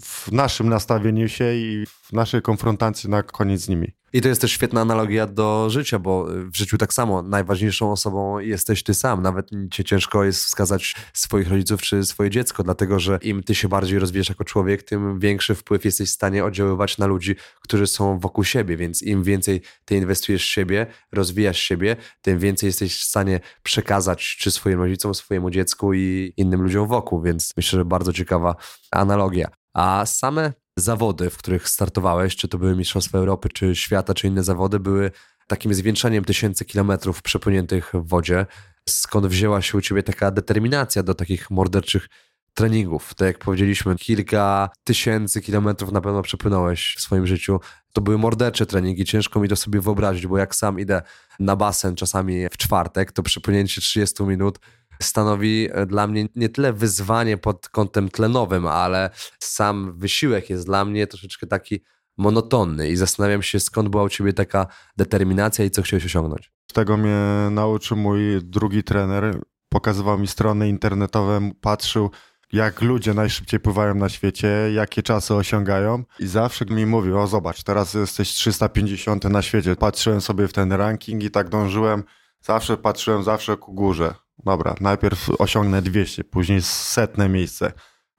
[0.00, 1.84] w naszym nastawieniu się i
[2.14, 3.92] naszej konfrontacji na koniec z nimi.
[4.14, 8.38] I to jest też świetna analogia do życia, bo w życiu tak samo najważniejszą osobą
[8.38, 9.22] jesteś ty sam.
[9.22, 13.68] Nawet cię ciężko jest wskazać swoich rodziców czy swoje dziecko, dlatego że im ty się
[13.68, 18.18] bardziej rozwijasz jako człowiek, tym większy wpływ jesteś w stanie oddziaływać na ludzi, którzy są
[18.18, 18.76] wokół siebie.
[18.76, 24.36] Więc im więcej ty inwestujesz w siebie, rozwijasz siebie, tym więcej jesteś w stanie przekazać
[24.40, 27.22] czy swoim rodzicom, swojemu dziecku i innym ludziom wokół.
[27.22, 28.56] Więc myślę, że bardzo ciekawa
[28.90, 29.48] analogia.
[29.72, 34.44] A same zawody, w których startowałeś, czy to były Mistrzostwa Europy, czy świata, czy inne
[34.44, 35.10] zawody, były
[35.46, 38.46] takim zwieńczeniem tysięcy kilometrów przepłyniętych w wodzie.
[38.88, 42.08] Skąd wzięła się u ciebie taka determinacja do takich morderczych
[42.54, 43.14] treningów?
[43.14, 47.60] Tak jak powiedzieliśmy, kilka tysięcy kilometrów na pewno przepłynąłeś w swoim życiu.
[47.92, 51.02] To były mordercze treningi, ciężko mi to sobie wyobrazić, bo jak sam idę
[51.40, 54.58] na basen czasami w czwartek, to przepłynięcie 30 minut
[55.02, 60.84] stanowi e, dla mnie nie tyle wyzwanie pod kątem tlenowym, ale sam wysiłek jest dla
[60.84, 61.84] mnie troszeczkę taki
[62.16, 66.52] monotonny i zastanawiam się, skąd była u ciebie taka determinacja i co chciałeś osiągnąć.
[66.72, 69.40] Tego mnie nauczył mój drugi trener.
[69.68, 72.10] Pokazywał mi strony internetowe, patrzył,
[72.52, 76.04] jak ludzie najszybciej pływają na świecie, jakie czasy osiągają.
[76.18, 79.76] I zawsze mi mówił: O, zobacz, teraz jesteś 350 na świecie.
[79.76, 82.04] Patrzyłem sobie w ten ranking i tak dążyłem.
[82.40, 84.14] Zawsze patrzyłem zawsze ku górze.
[84.44, 87.72] Dobra, najpierw osiągnę 200, później setne miejsce.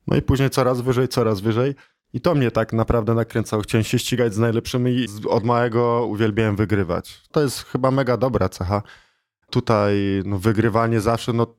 [0.08, 1.76] No i później coraz wyżej, coraz wyżej.
[2.14, 3.64] I to mnie tak naprawdę nakręcało.
[3.64, 7.22] Chciałem się ścigać z najlepszymi i od małego uwielbiałem wygrywać.
[7.32, 8.82] To jest chyba mega dobra cecha.
[9.50, 11.56] Tutaj no, wygrywanie zawsze, no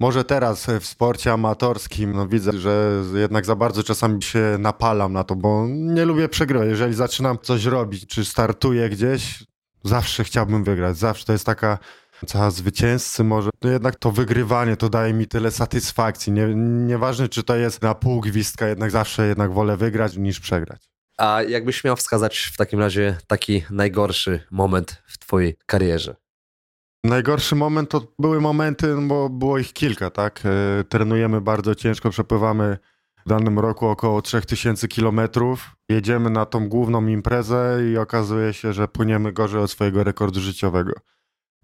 [0.00, 5.24] może teraz w sporcie amatorskim no, widzę, że jednak za bardzo czasami się napalam na
[5.24, 6.68] to, bo nie lubię przegrywać.
[6.68, 9.44] Jeżeli zaczynam coś robić, czy startuję gdzieś,
[9.84, 10.96] zawsze chciałbym wygrać.
[10.98, 11.78] Zawsze to jest taka
[12.26, 16.32] cała zwycięzcy może, to jednak to wygrywanie to daje mi tyle satysfakcji.
[16.32, 16.46] Nie,
[16.86, 20.90] nieważne, czy to jest na pół gwizdka, jednak zawsze jednak wolę wygrać niż przegrać.
[21.18, 26.16] A jakbyś miał wskazać w takim razie taki najgorszy moment w twojej karierze?
[27.04, 30.42] Najgorszy moment to były momenty, no bo było ich kilka, tak?
[30.44, 32.78] E, trenujemy bardzo ciężko, przepływamy
[33.26, 35.70] w danym roku około 3000 kilometrów.
[35.88, 40.92] Jedziemy na tą główną imprezę i okazuje się, że płyniemy gorzej od swojego rekordu życiowego.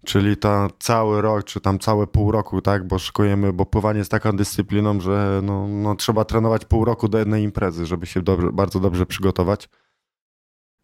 [0.05, 2.87] Czyli ta cały rok, czy tam całe pół roku, tak?
[2.87, 7.17] Bo szykujemy, bo pływanie jest taką dyscypliną, że no, no, trzeba trenować pół roku do
[7.17, 9.69] jednej imprezy, żeby się dobrze, bardzo dobrze przygotować.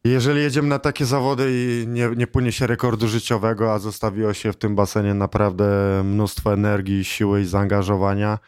[0.05, 4.53] Jeżeli jedziemy na takie zawody i nie, nie płynie się rekordu życiowego, a zostawiło się
[4.53, 5.65] w tym basenie naprawdę
[6.03, 8.39] mnóstwo energii, siły i zaangażowania,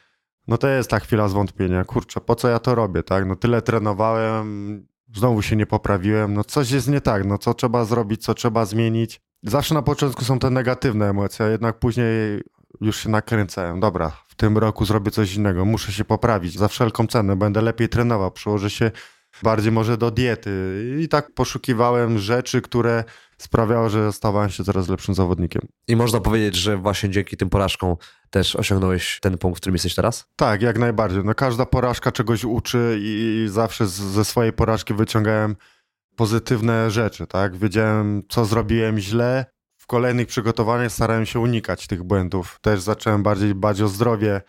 [0.48, 1.86] no to jest ta chwila zwątpienia.
[1.86, 3.26] Kurczę, po co ja to robię, tak?
[3.26, 7.86] No tyle trenowałem, znowu się nie poprawiłem, no coś jest nie tak, no co trzeba
[7.86, 9.22] zrobić, co trzeba zmienić.
[9.48, 12.42] Zawsze na początku są te negatywne emocje, a jednak później
[12.82, 13.80] już się nakręcałem.
[13.80, 17.90] Dobra, w tym roku zrobię coś innego, muszę się poprawić za wszelką cenę, będę lepiej
[17.90, 18.92] trenował, przyłożę się
[19.44, 20.52] bardziej może do diety.
[21.02, 23.04] I tak poszukiwałem rzeczy, które
[23.38, 25.62] sprawiały, że stawałem się coraz lepszym zawodnikiem.
[25.88, 27.96] I można powiedzieć, że właśnie dzięki tym porażkom
[28.30, 30.28] też osiągnąłeś ten punkt, w którym jesteś teraz?
[30.36, 31.24] Tak, jak najbardziej.
[31.24, 35.56] No, każda porażka czegoś uczy i zawsze ze swojej porażki wyciągałem
[36.16, 37.58] pozytywne rzeczy, tak?
[37.58, 39.46] Wiedziałem, co zrobiłem źle.
[39.78, 42.60] W kolejnych przygotowaniach starałem się unikać tych błędów.
[42.62, 44.42] Też zacząłem bardziej dbać o zdrowie.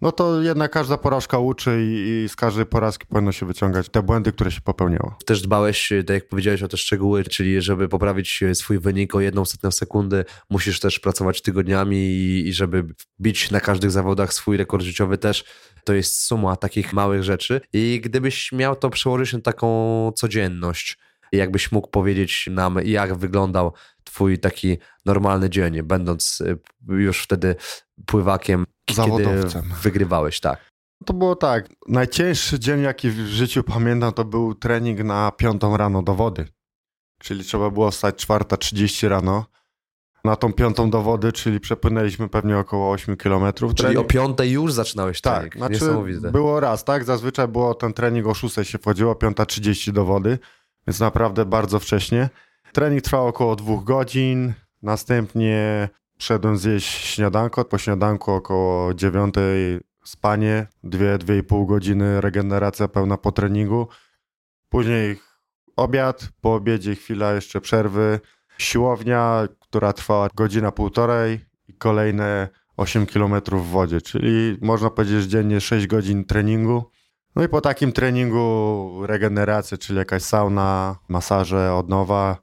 [0.00, 4.02] No to jednak każda porażka uczy i, i, z każdej porażki powinno się wyciągać te
[4.02, 5.18] błędy, które się popełniało.
[5.26, 9.44] Też dbałeś, tak jak powiedziałeś, o te szczegóły, czyli żeby poprawić swój wynik o jedną
[9.44, 12.86] setną sekundy, musisz też pracować tygodniami i, i żeby
[13.20, 15.44] bić na każdych zawodach swój rekord życiowy też,
[15.84, 17.60] to jest suma takich małych rzeczy.
[17.72, 20.98] I gdybyś miał to przełożyć na taką codzienność,
[21.32, 23.72] jakbyś mógł powiedzieć nam, jak wyglądał
[24.04, 27.56] twój taki normalny dzień, będąc y, już wtedy
[28.06, 29.62] pływakiem, Zawodowcem.
[29.62, 30.70] kiedy wygrywałeś, tak?
[31.04, 36.02] To było tak, najcięższy dzień, jaki w życiu pamiętam, to był trening na piątą rano
[36.02, 36.48] do wody.
[37.20, 39.46] Czyli trzeba było wstać 4.30 rano
[40.24, 43.74] na tą piątą do wody, czyli przepłynęliśmy pewnie około 8 kilometrów.
[43.74, 44.06] Czyli trening.
[44.06, 45.56] o piątej już zaczynałeś trening.
[45.56, 45.94] Tak, znaczy
[46.32, 47.04] było raz, tak?
[47.04, 50.38] Zazwyczaj było ten trening o 6 się wchodziło, 5.30 do wody.
[50.86, 52.30] więc naprawdę bardzo wcześnie.
[52.72, 54.52] Trening trwał około dwóch godzin,
[54.82, 62.88] następnie szedłem zjeść śniadanko, po śniadanku około dziewiątej spanie, dwie, dwie i pół godziny regeneracja
[62.88, 63.88] pełna po treningu.
[64.68, 65.16] Później
[65.76, 68.20] obiad, po obiedzie chwila jeszcze przerwy,
[68.58, 75.60] siłownia, która trwała godzina półtorej i kolejne 8 km w wodzie, czyli można powiedzieć dziennie
[75.60, 76.90] 6 godzin treningu.
[77.36, 82.38] No i po takim treningu regeneracja, czyli jakaś sauna, masaże, odnowa,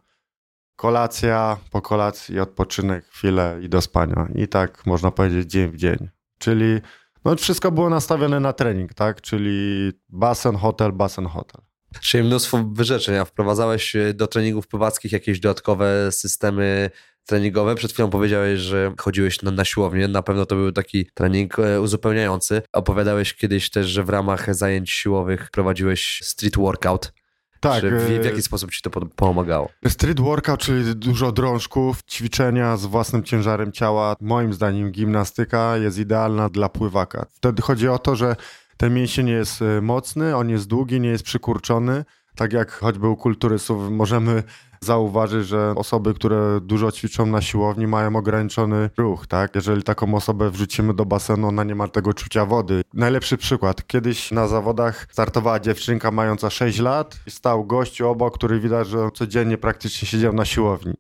[0.75, 4.27] kolacja, po kolacji odpoczynek, chwilę i do spania.
[4.35, 6.09] I tak można powiedzieć dzień w dzień.
[6.37, 6.81] Czyli
[7.25, 9.21] no wszystko było nastawione na trening, tak?
[9.21, 11.61] Czyli basen, hotel, basen, hotel.
[11.99, 16.89] Czyli mnóstwo wyrzeczeń, a wprowadzałeś e, do treningów pływackich jakieś dodatkowe systemy
[17.31, 17.75] treningowe.
[17.75, 21.81] Przed chwilą powiedziałeś, że chodziłeś na, na siłownię, na pewno to był taki trening e,
[21.81, 22.61] uzupełniający.
[22.73, 27.13] Opowiadałeś kiedyś też, że w ramach zajęć siłowych prowadziłeś street workout.
[27.59, 27.83] Tak.
[27.83, 29.69] W, w e, jaki sposób ci to po- pomagało?
[29.87, 34.15] Street workout, czyli dużo drążków, ćwiczenia z własnym ciężarem ciała.
[34.21, 37.25] Moim zdaniem gimnastyka jest idealna dla pływaka.
[37.33, 38.35] Wtedy chodzi o to, że
[38.77, 42.05] ten mięsień jest e, mocny, on jest długi, nie jest przykurczony.
[42.35, 44.43] Tak jak choćby u kulturystów możemy
[44.81, 49.55] zauważyć, że osoby, które dużo ćwiczą na siłowni mają ograniczony ruch, tak?
[49.55, 52.81] Jeżeli taką osobę wrzucimy do basenu, ona nie ma tego czucia wody.
[52.93, 53.87] Najlepszy przykład.
[53.87, 59.09] Kiedyś na zawodach startowała dziewczynka mająca 6 lat i stał gościu obok, który widać, że
[59.13, 60.93] codziennie praktycznie siedział na siłowni.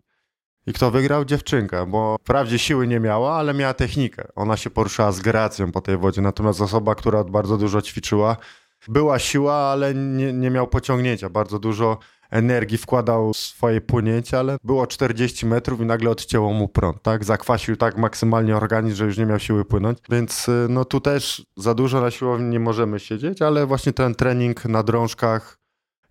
[0.67, 1.25] I kto wygrał?
[1.25, 4.27] Dziewczynka, bo wprawdzie siły nie miała, ale miała technikę.
[4.35, 8.37] Ona się poruszała z gracją po tej wodzie, natomiast osoba, która bardzo dużo ćwiczyła,
[8.87, 11.29] była siła, ale nie, nie miał pociągnięcia.
[11.29, 11.97] Bardzo dużo
[12.31, 17.23] energii wkładał w swoje płynięcie, ale było 40 metrów i nagle odcięło mu prąd, tak?
[17.23, 19.97] Zakwasił tak maksymalnie organizm, że już nie miał siły płynąć.
[20.09, 24.15] Więc y, no tu też za dużo na siłowni nie możemy siedzieć, ale właśnie ten
[24.15, 25.61] trening na drążkach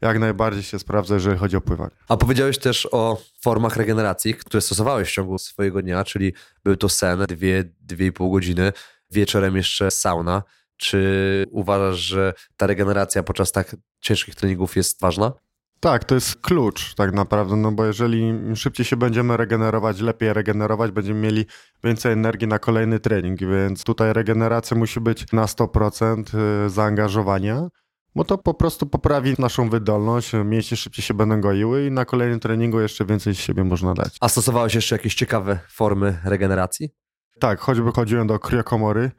[0.00, 1.90] jak najbardziej się sprawdza, jeżeli chodzi o pływanie.
[2.08, 6.32] A powiedziałeś też o formach regeneracji, które stosowałeś w ciągu swojego dnia, czyli
[6.64, 8.72] był to sen, dwie, dwie i pół godziny,
[9.10, 10.42] wieczorem jeszcze sauna.
[10.80, 15.32] Czy uważasz, że ta regeneracja podczas tak ciężkich treningów jest ważna?
[15.80, 20.90] Tak, to jest klucz tak naprawdę, no bo jeżeli szybciej się będziemy regenerować, lepiej regenerować,
[20.90, 21.46] będziemy mieli
[21.84, 26.24] więcej energii na kolejny trening, więc tutaj regeneracja musi być na 100%
[26.66, 27.68] y, zaangażowania,
[28.14, 32.40] bo to po prostu poprawi naszą wydolność, mięśnie szybciej się będą goiły i na kolejnym
[32.40, 34.16] treningu jeszcze więcej z siebie można dać.
[34.20, 36.90] A stosowałeś jeszcze jakieś ciekawe formy regeneracji?
[37.38, 39.10] Tak, choćby chodziłem do kriokomory,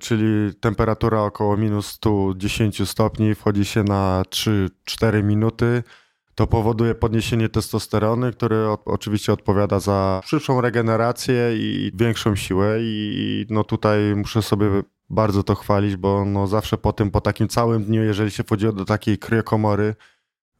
[0.00, 5.82] czyli temperatura około minus 110 stopni, wchodzi się na 3-4 minuty.
[6.34, 12.76] To powoduje podniesienie testosterony, który o, oczywiście odpowiada za szybszą regenerację i większą siłę.
[12.80, 14.66] I no tutaj muszę sobie
[15.10, 18.72] bardzo to chwalić, bo no zawsze po tym, po takim całym dniu, jeżeli się wchodziło
[18.72, 19.94] do takiej kriokomory,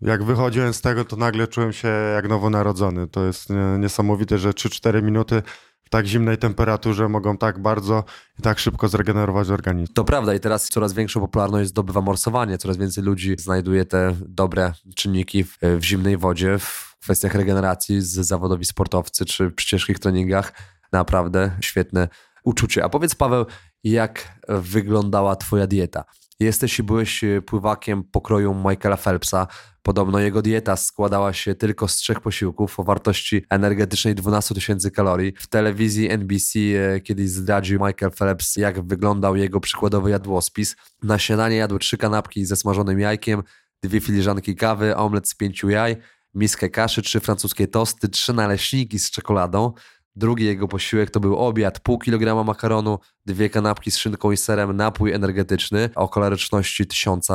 [0.01, 3.09] jak wychodziłem z tego, to nagle czułem się jak nowonarodzony.
[3.09, 5.43] To jest nie- niesamowite, że 3-4 minuty
[5.87, 8.05] w tak zimnej temperaturze mogą tak bardzo
[8.39, 9.93] i tak szybko zregenerować organizm.
[9.93, 12.59] To prawda i teraz coraz większą popularność zdobywa morsowanie.
[12.59, 18.13] Coraz więcej ludzi znajduje te dobre czynniki w, w zimnej wodzie, w kwestiach regeneracji z
[18.13, 20.53] zawodowi sportowcy czy przy ciężkich treningach.
[20.93, 22.09] Naprawdę świetne
[22.45, 22.85] uczucie.
[22.85, 23.47] A powiedz Paweł,
[23.85, 26.05] jak wyglądała twoja dieta?
[26.41, 29.47] Jesteś i byłeś e, pływakiem pokroju Michaela Phelpsa.
[29.83, 35.35] Podobno jego dieta składała się tylko z trzech posiłków o wartości energetycznej 12 tysięcy kalorii.
[35.39, 40.77] W telewizji NBC e, kiedyś zdradził Michael Phelps, jak wyglądał jego przykładowy jadłospis.
[41.03, 43.43] Na śniadanie jadł trzy kanapki ze smażonym jajkiem,
[43.83, 45.97] dwie filiżanki kawy, omlet z pięciu jaj,
[46.35, 49.73] miskę kaszy, trzy francuskie tosty, trzy naleśniki z czekoladą.
[50.17, 54.77] Drugi jego posiłek to był obiad, pół kilograma makaronu, dwie kanapki z szynką i serem,
[54.77, 57.29] napój energetyczny o kaloryczności 1000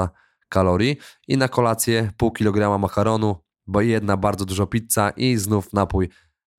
[0.50, 3.36] kalorii i na kolację pół kilograma makaronu,
[3.68, 6.10] bo jedna bardzo dużo pizza i znów napój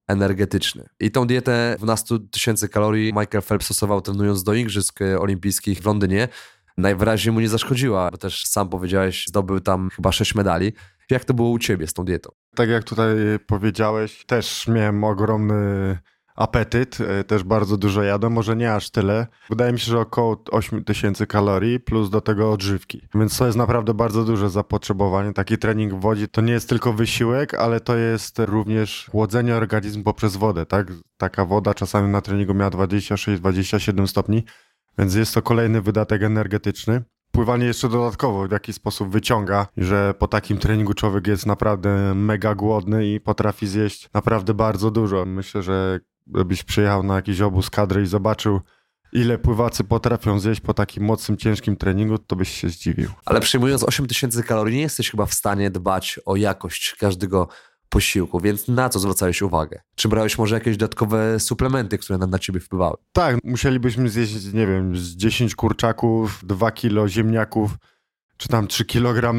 [0.09, 0.89] energetyczny.
[1.01, 5.87] I tą dietę 12 tysięcy kalorii Michael Phelps stosował trenując do Igrzysk e, Olimpijskich w
[5.87, 6.29] Londynie.
[6.77, 10.73] Najwyraźniej mu nie zaszkodziła, bo też sam powiedziałeś, zdobył tam chyba 6 medali.
[11.11, 12.31] Jak to było u ciebie z tą dietą?
[12.55, 13.09] Tak jak tutaj
[13.47, 15.99] powiedziałeś, też miałem ogromny
[16.37, 19.27] apetyt, e, też bardzo dużo jadłem, może nie aż tyle.
[19.51, 23.09] Wydaje mi się, że około 8 tysięcy kalorii plus do tego odżywki.
[23.15, 25.33] Więc to jest naprawdę bardzo duże zapotrzebowanie.
[25.33, 30.03] Taki trening w wodzie to nie jest tylko wysiłek, ale to jest również chłodzenie organizmu
[30.03, 30.93] poprzez wodę, tak?
[31.17, 34.45] Taka woda czasami na treningu miała 26-27 stopni,
[34.99, 37.03] więc jest to kolejny wydatek energetyczny.
[37.33, 42.55] Pływanie jeszcze dodatkowo w jakiś sposób wyciąga, że po takim treningu człowiek jest naprawdę mega
[42.55, 45.25] głodny i potrafi zjeść naprawdę bardzo dużo.
[45.25, 48.61] Myślę, że gdybyś przyjechał na jakiś obóz kadry i zobaczył,
[49.13, 53.11] ile pływacy potrafią zjeść po takim mocnym, ciężkim treningu, to byś się zdziwił.
[53.25, 57.49] Ale przyjmując 8000 kalorii, nie jesteś chyba w stanie dbać o jakość każdego
[57.89, 59.81] posiłku, więc na co zwracałeś uwagę?
[59.95, 62.97] Czy brałeś może jakieś dodatkowe suplementy, które nam na ciebie wpływały?
[63.13, 67.71] Tak, musielibyśmy zjeść, nie wiem, z 10 kurczaków, 2 kilo ziemniaków,
[68.37, 69.35] czy tam 3 kg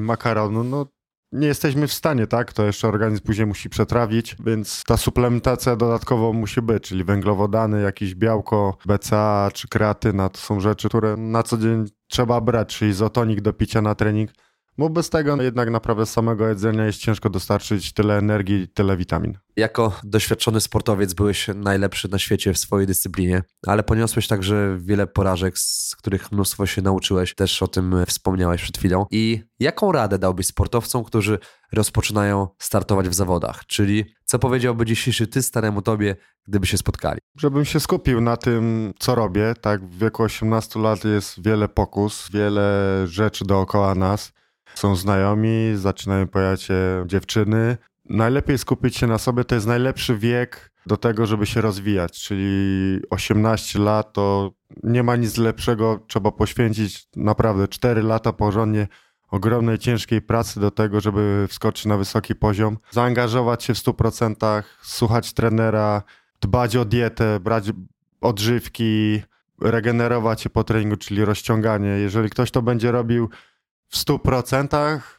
[0.00, 0.86] makaronu, no
[1.32, 2.52] nie jesteśmy w stanie, tak?
[2.52, 8.14] To jeszcze organizm później musi przetrawić, więc ta suplementacja dodatkowo musi być, czyli węglowodany, jakieś
[8.14, 13.40] białko, BCA czy kreatyna, to są rzeczy, które na co dzień trzeba brać, czyli izotonik
[13.40, 14.30] do picia na trening,
[14.78, 19.38] bo bez tego jednak naprawdę samego jedzenia jest ciężko dostarczyć tyle energii tyle witamin.
[19.56, 25.58] Jako doświadczony sportowiec byłeś najlepszy na świecie w swojej dyscyplinie, ale poniosłeś także wiele porażek,
[25.58, 27.34] z których mnóstwo się nauczyłeś.
[27.34, 29.06] Też o tym wspomniałeś przed chwilą.
[29.10, 31.38] I jaką radę dałbyś sportowcom, którzy
[31.72, 33.66] rozpoczynają startować w zawodach?
[33.66, 36.16] Czyli co powiedziałby dzisiejszy ty staremu tobie,
[36.48, 37.18] gdyby się spotkali?
[37.38, 39.54] Żebym się skupił na tym, co robię.
[39.60, 44.32] Tak, w wieku 18 lat jest wiele pokus, wiele rzeczy dookoła nas
[44.78, 47.76] są znajomi, zaczynają pojawiać się dziewczyny.
[48.04, 53.00] Najlepiej skupić się na sobie, to jest najlepszy wiek do tego, żeby się rozwijać, czyli
[53.10, 54.52] 18 lat to
[54.82, 58.88] nie ma nic lepszego, trzeba poświęcić naprawdę 4 lata porządnie
[59.30, 65.32] ogromnej, ciężkiej pracy do tego, żeby wskoczyć na wysoki poziom, zaangażować się w 100%, słuchać
[65.32, 66.02] trenera,
[66.40, 67.70] dbać o dietę, brać
[68.20, 69.22] odżywki,
[69.60, 71.88] regenerować się po treningu, czyli rozciąganie.
[71.88, 73.28] Jeżeli ktoś to będzie robił
[73.88, 75.17] w 100%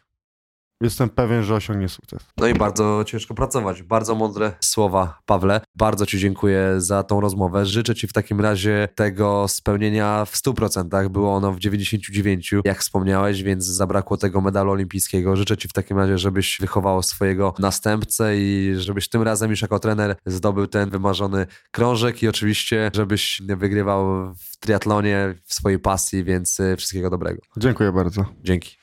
[0.81, 2.19] jestem pewien, że osiągnie sukces.
[2.37, 3.83] No i bardzo ciężko pracować.
[3.83, 5.61] Bardzo mądre słowa, Pawle.
[5.75, 7.65] Bardzo Ci dziękuję za tą rozmowę.
[7.65, 11.09] Życzę Ci w takim razie tego spełnienia w 100%.
[11.09, 15.35] Było ono w 99%, jak wspomniałeś, więc zabrakło tego medalu olimpijskiego.
[15.35, 19.79] Życzę Ci w takim razie, żebyś wychował swojego następcę i żebyś tym razem już jako
[19.79, 26.57] trener zdobył ten wymarzony krążek i oczywiście, żebyś wygrywał w triatlonie w swojej pasji, więc
[26.77, 27.41] wszystkiego dobrego.
[27.57, 28.25] Dziękuję bardzo.
[28.43, 28.77] Dzięki.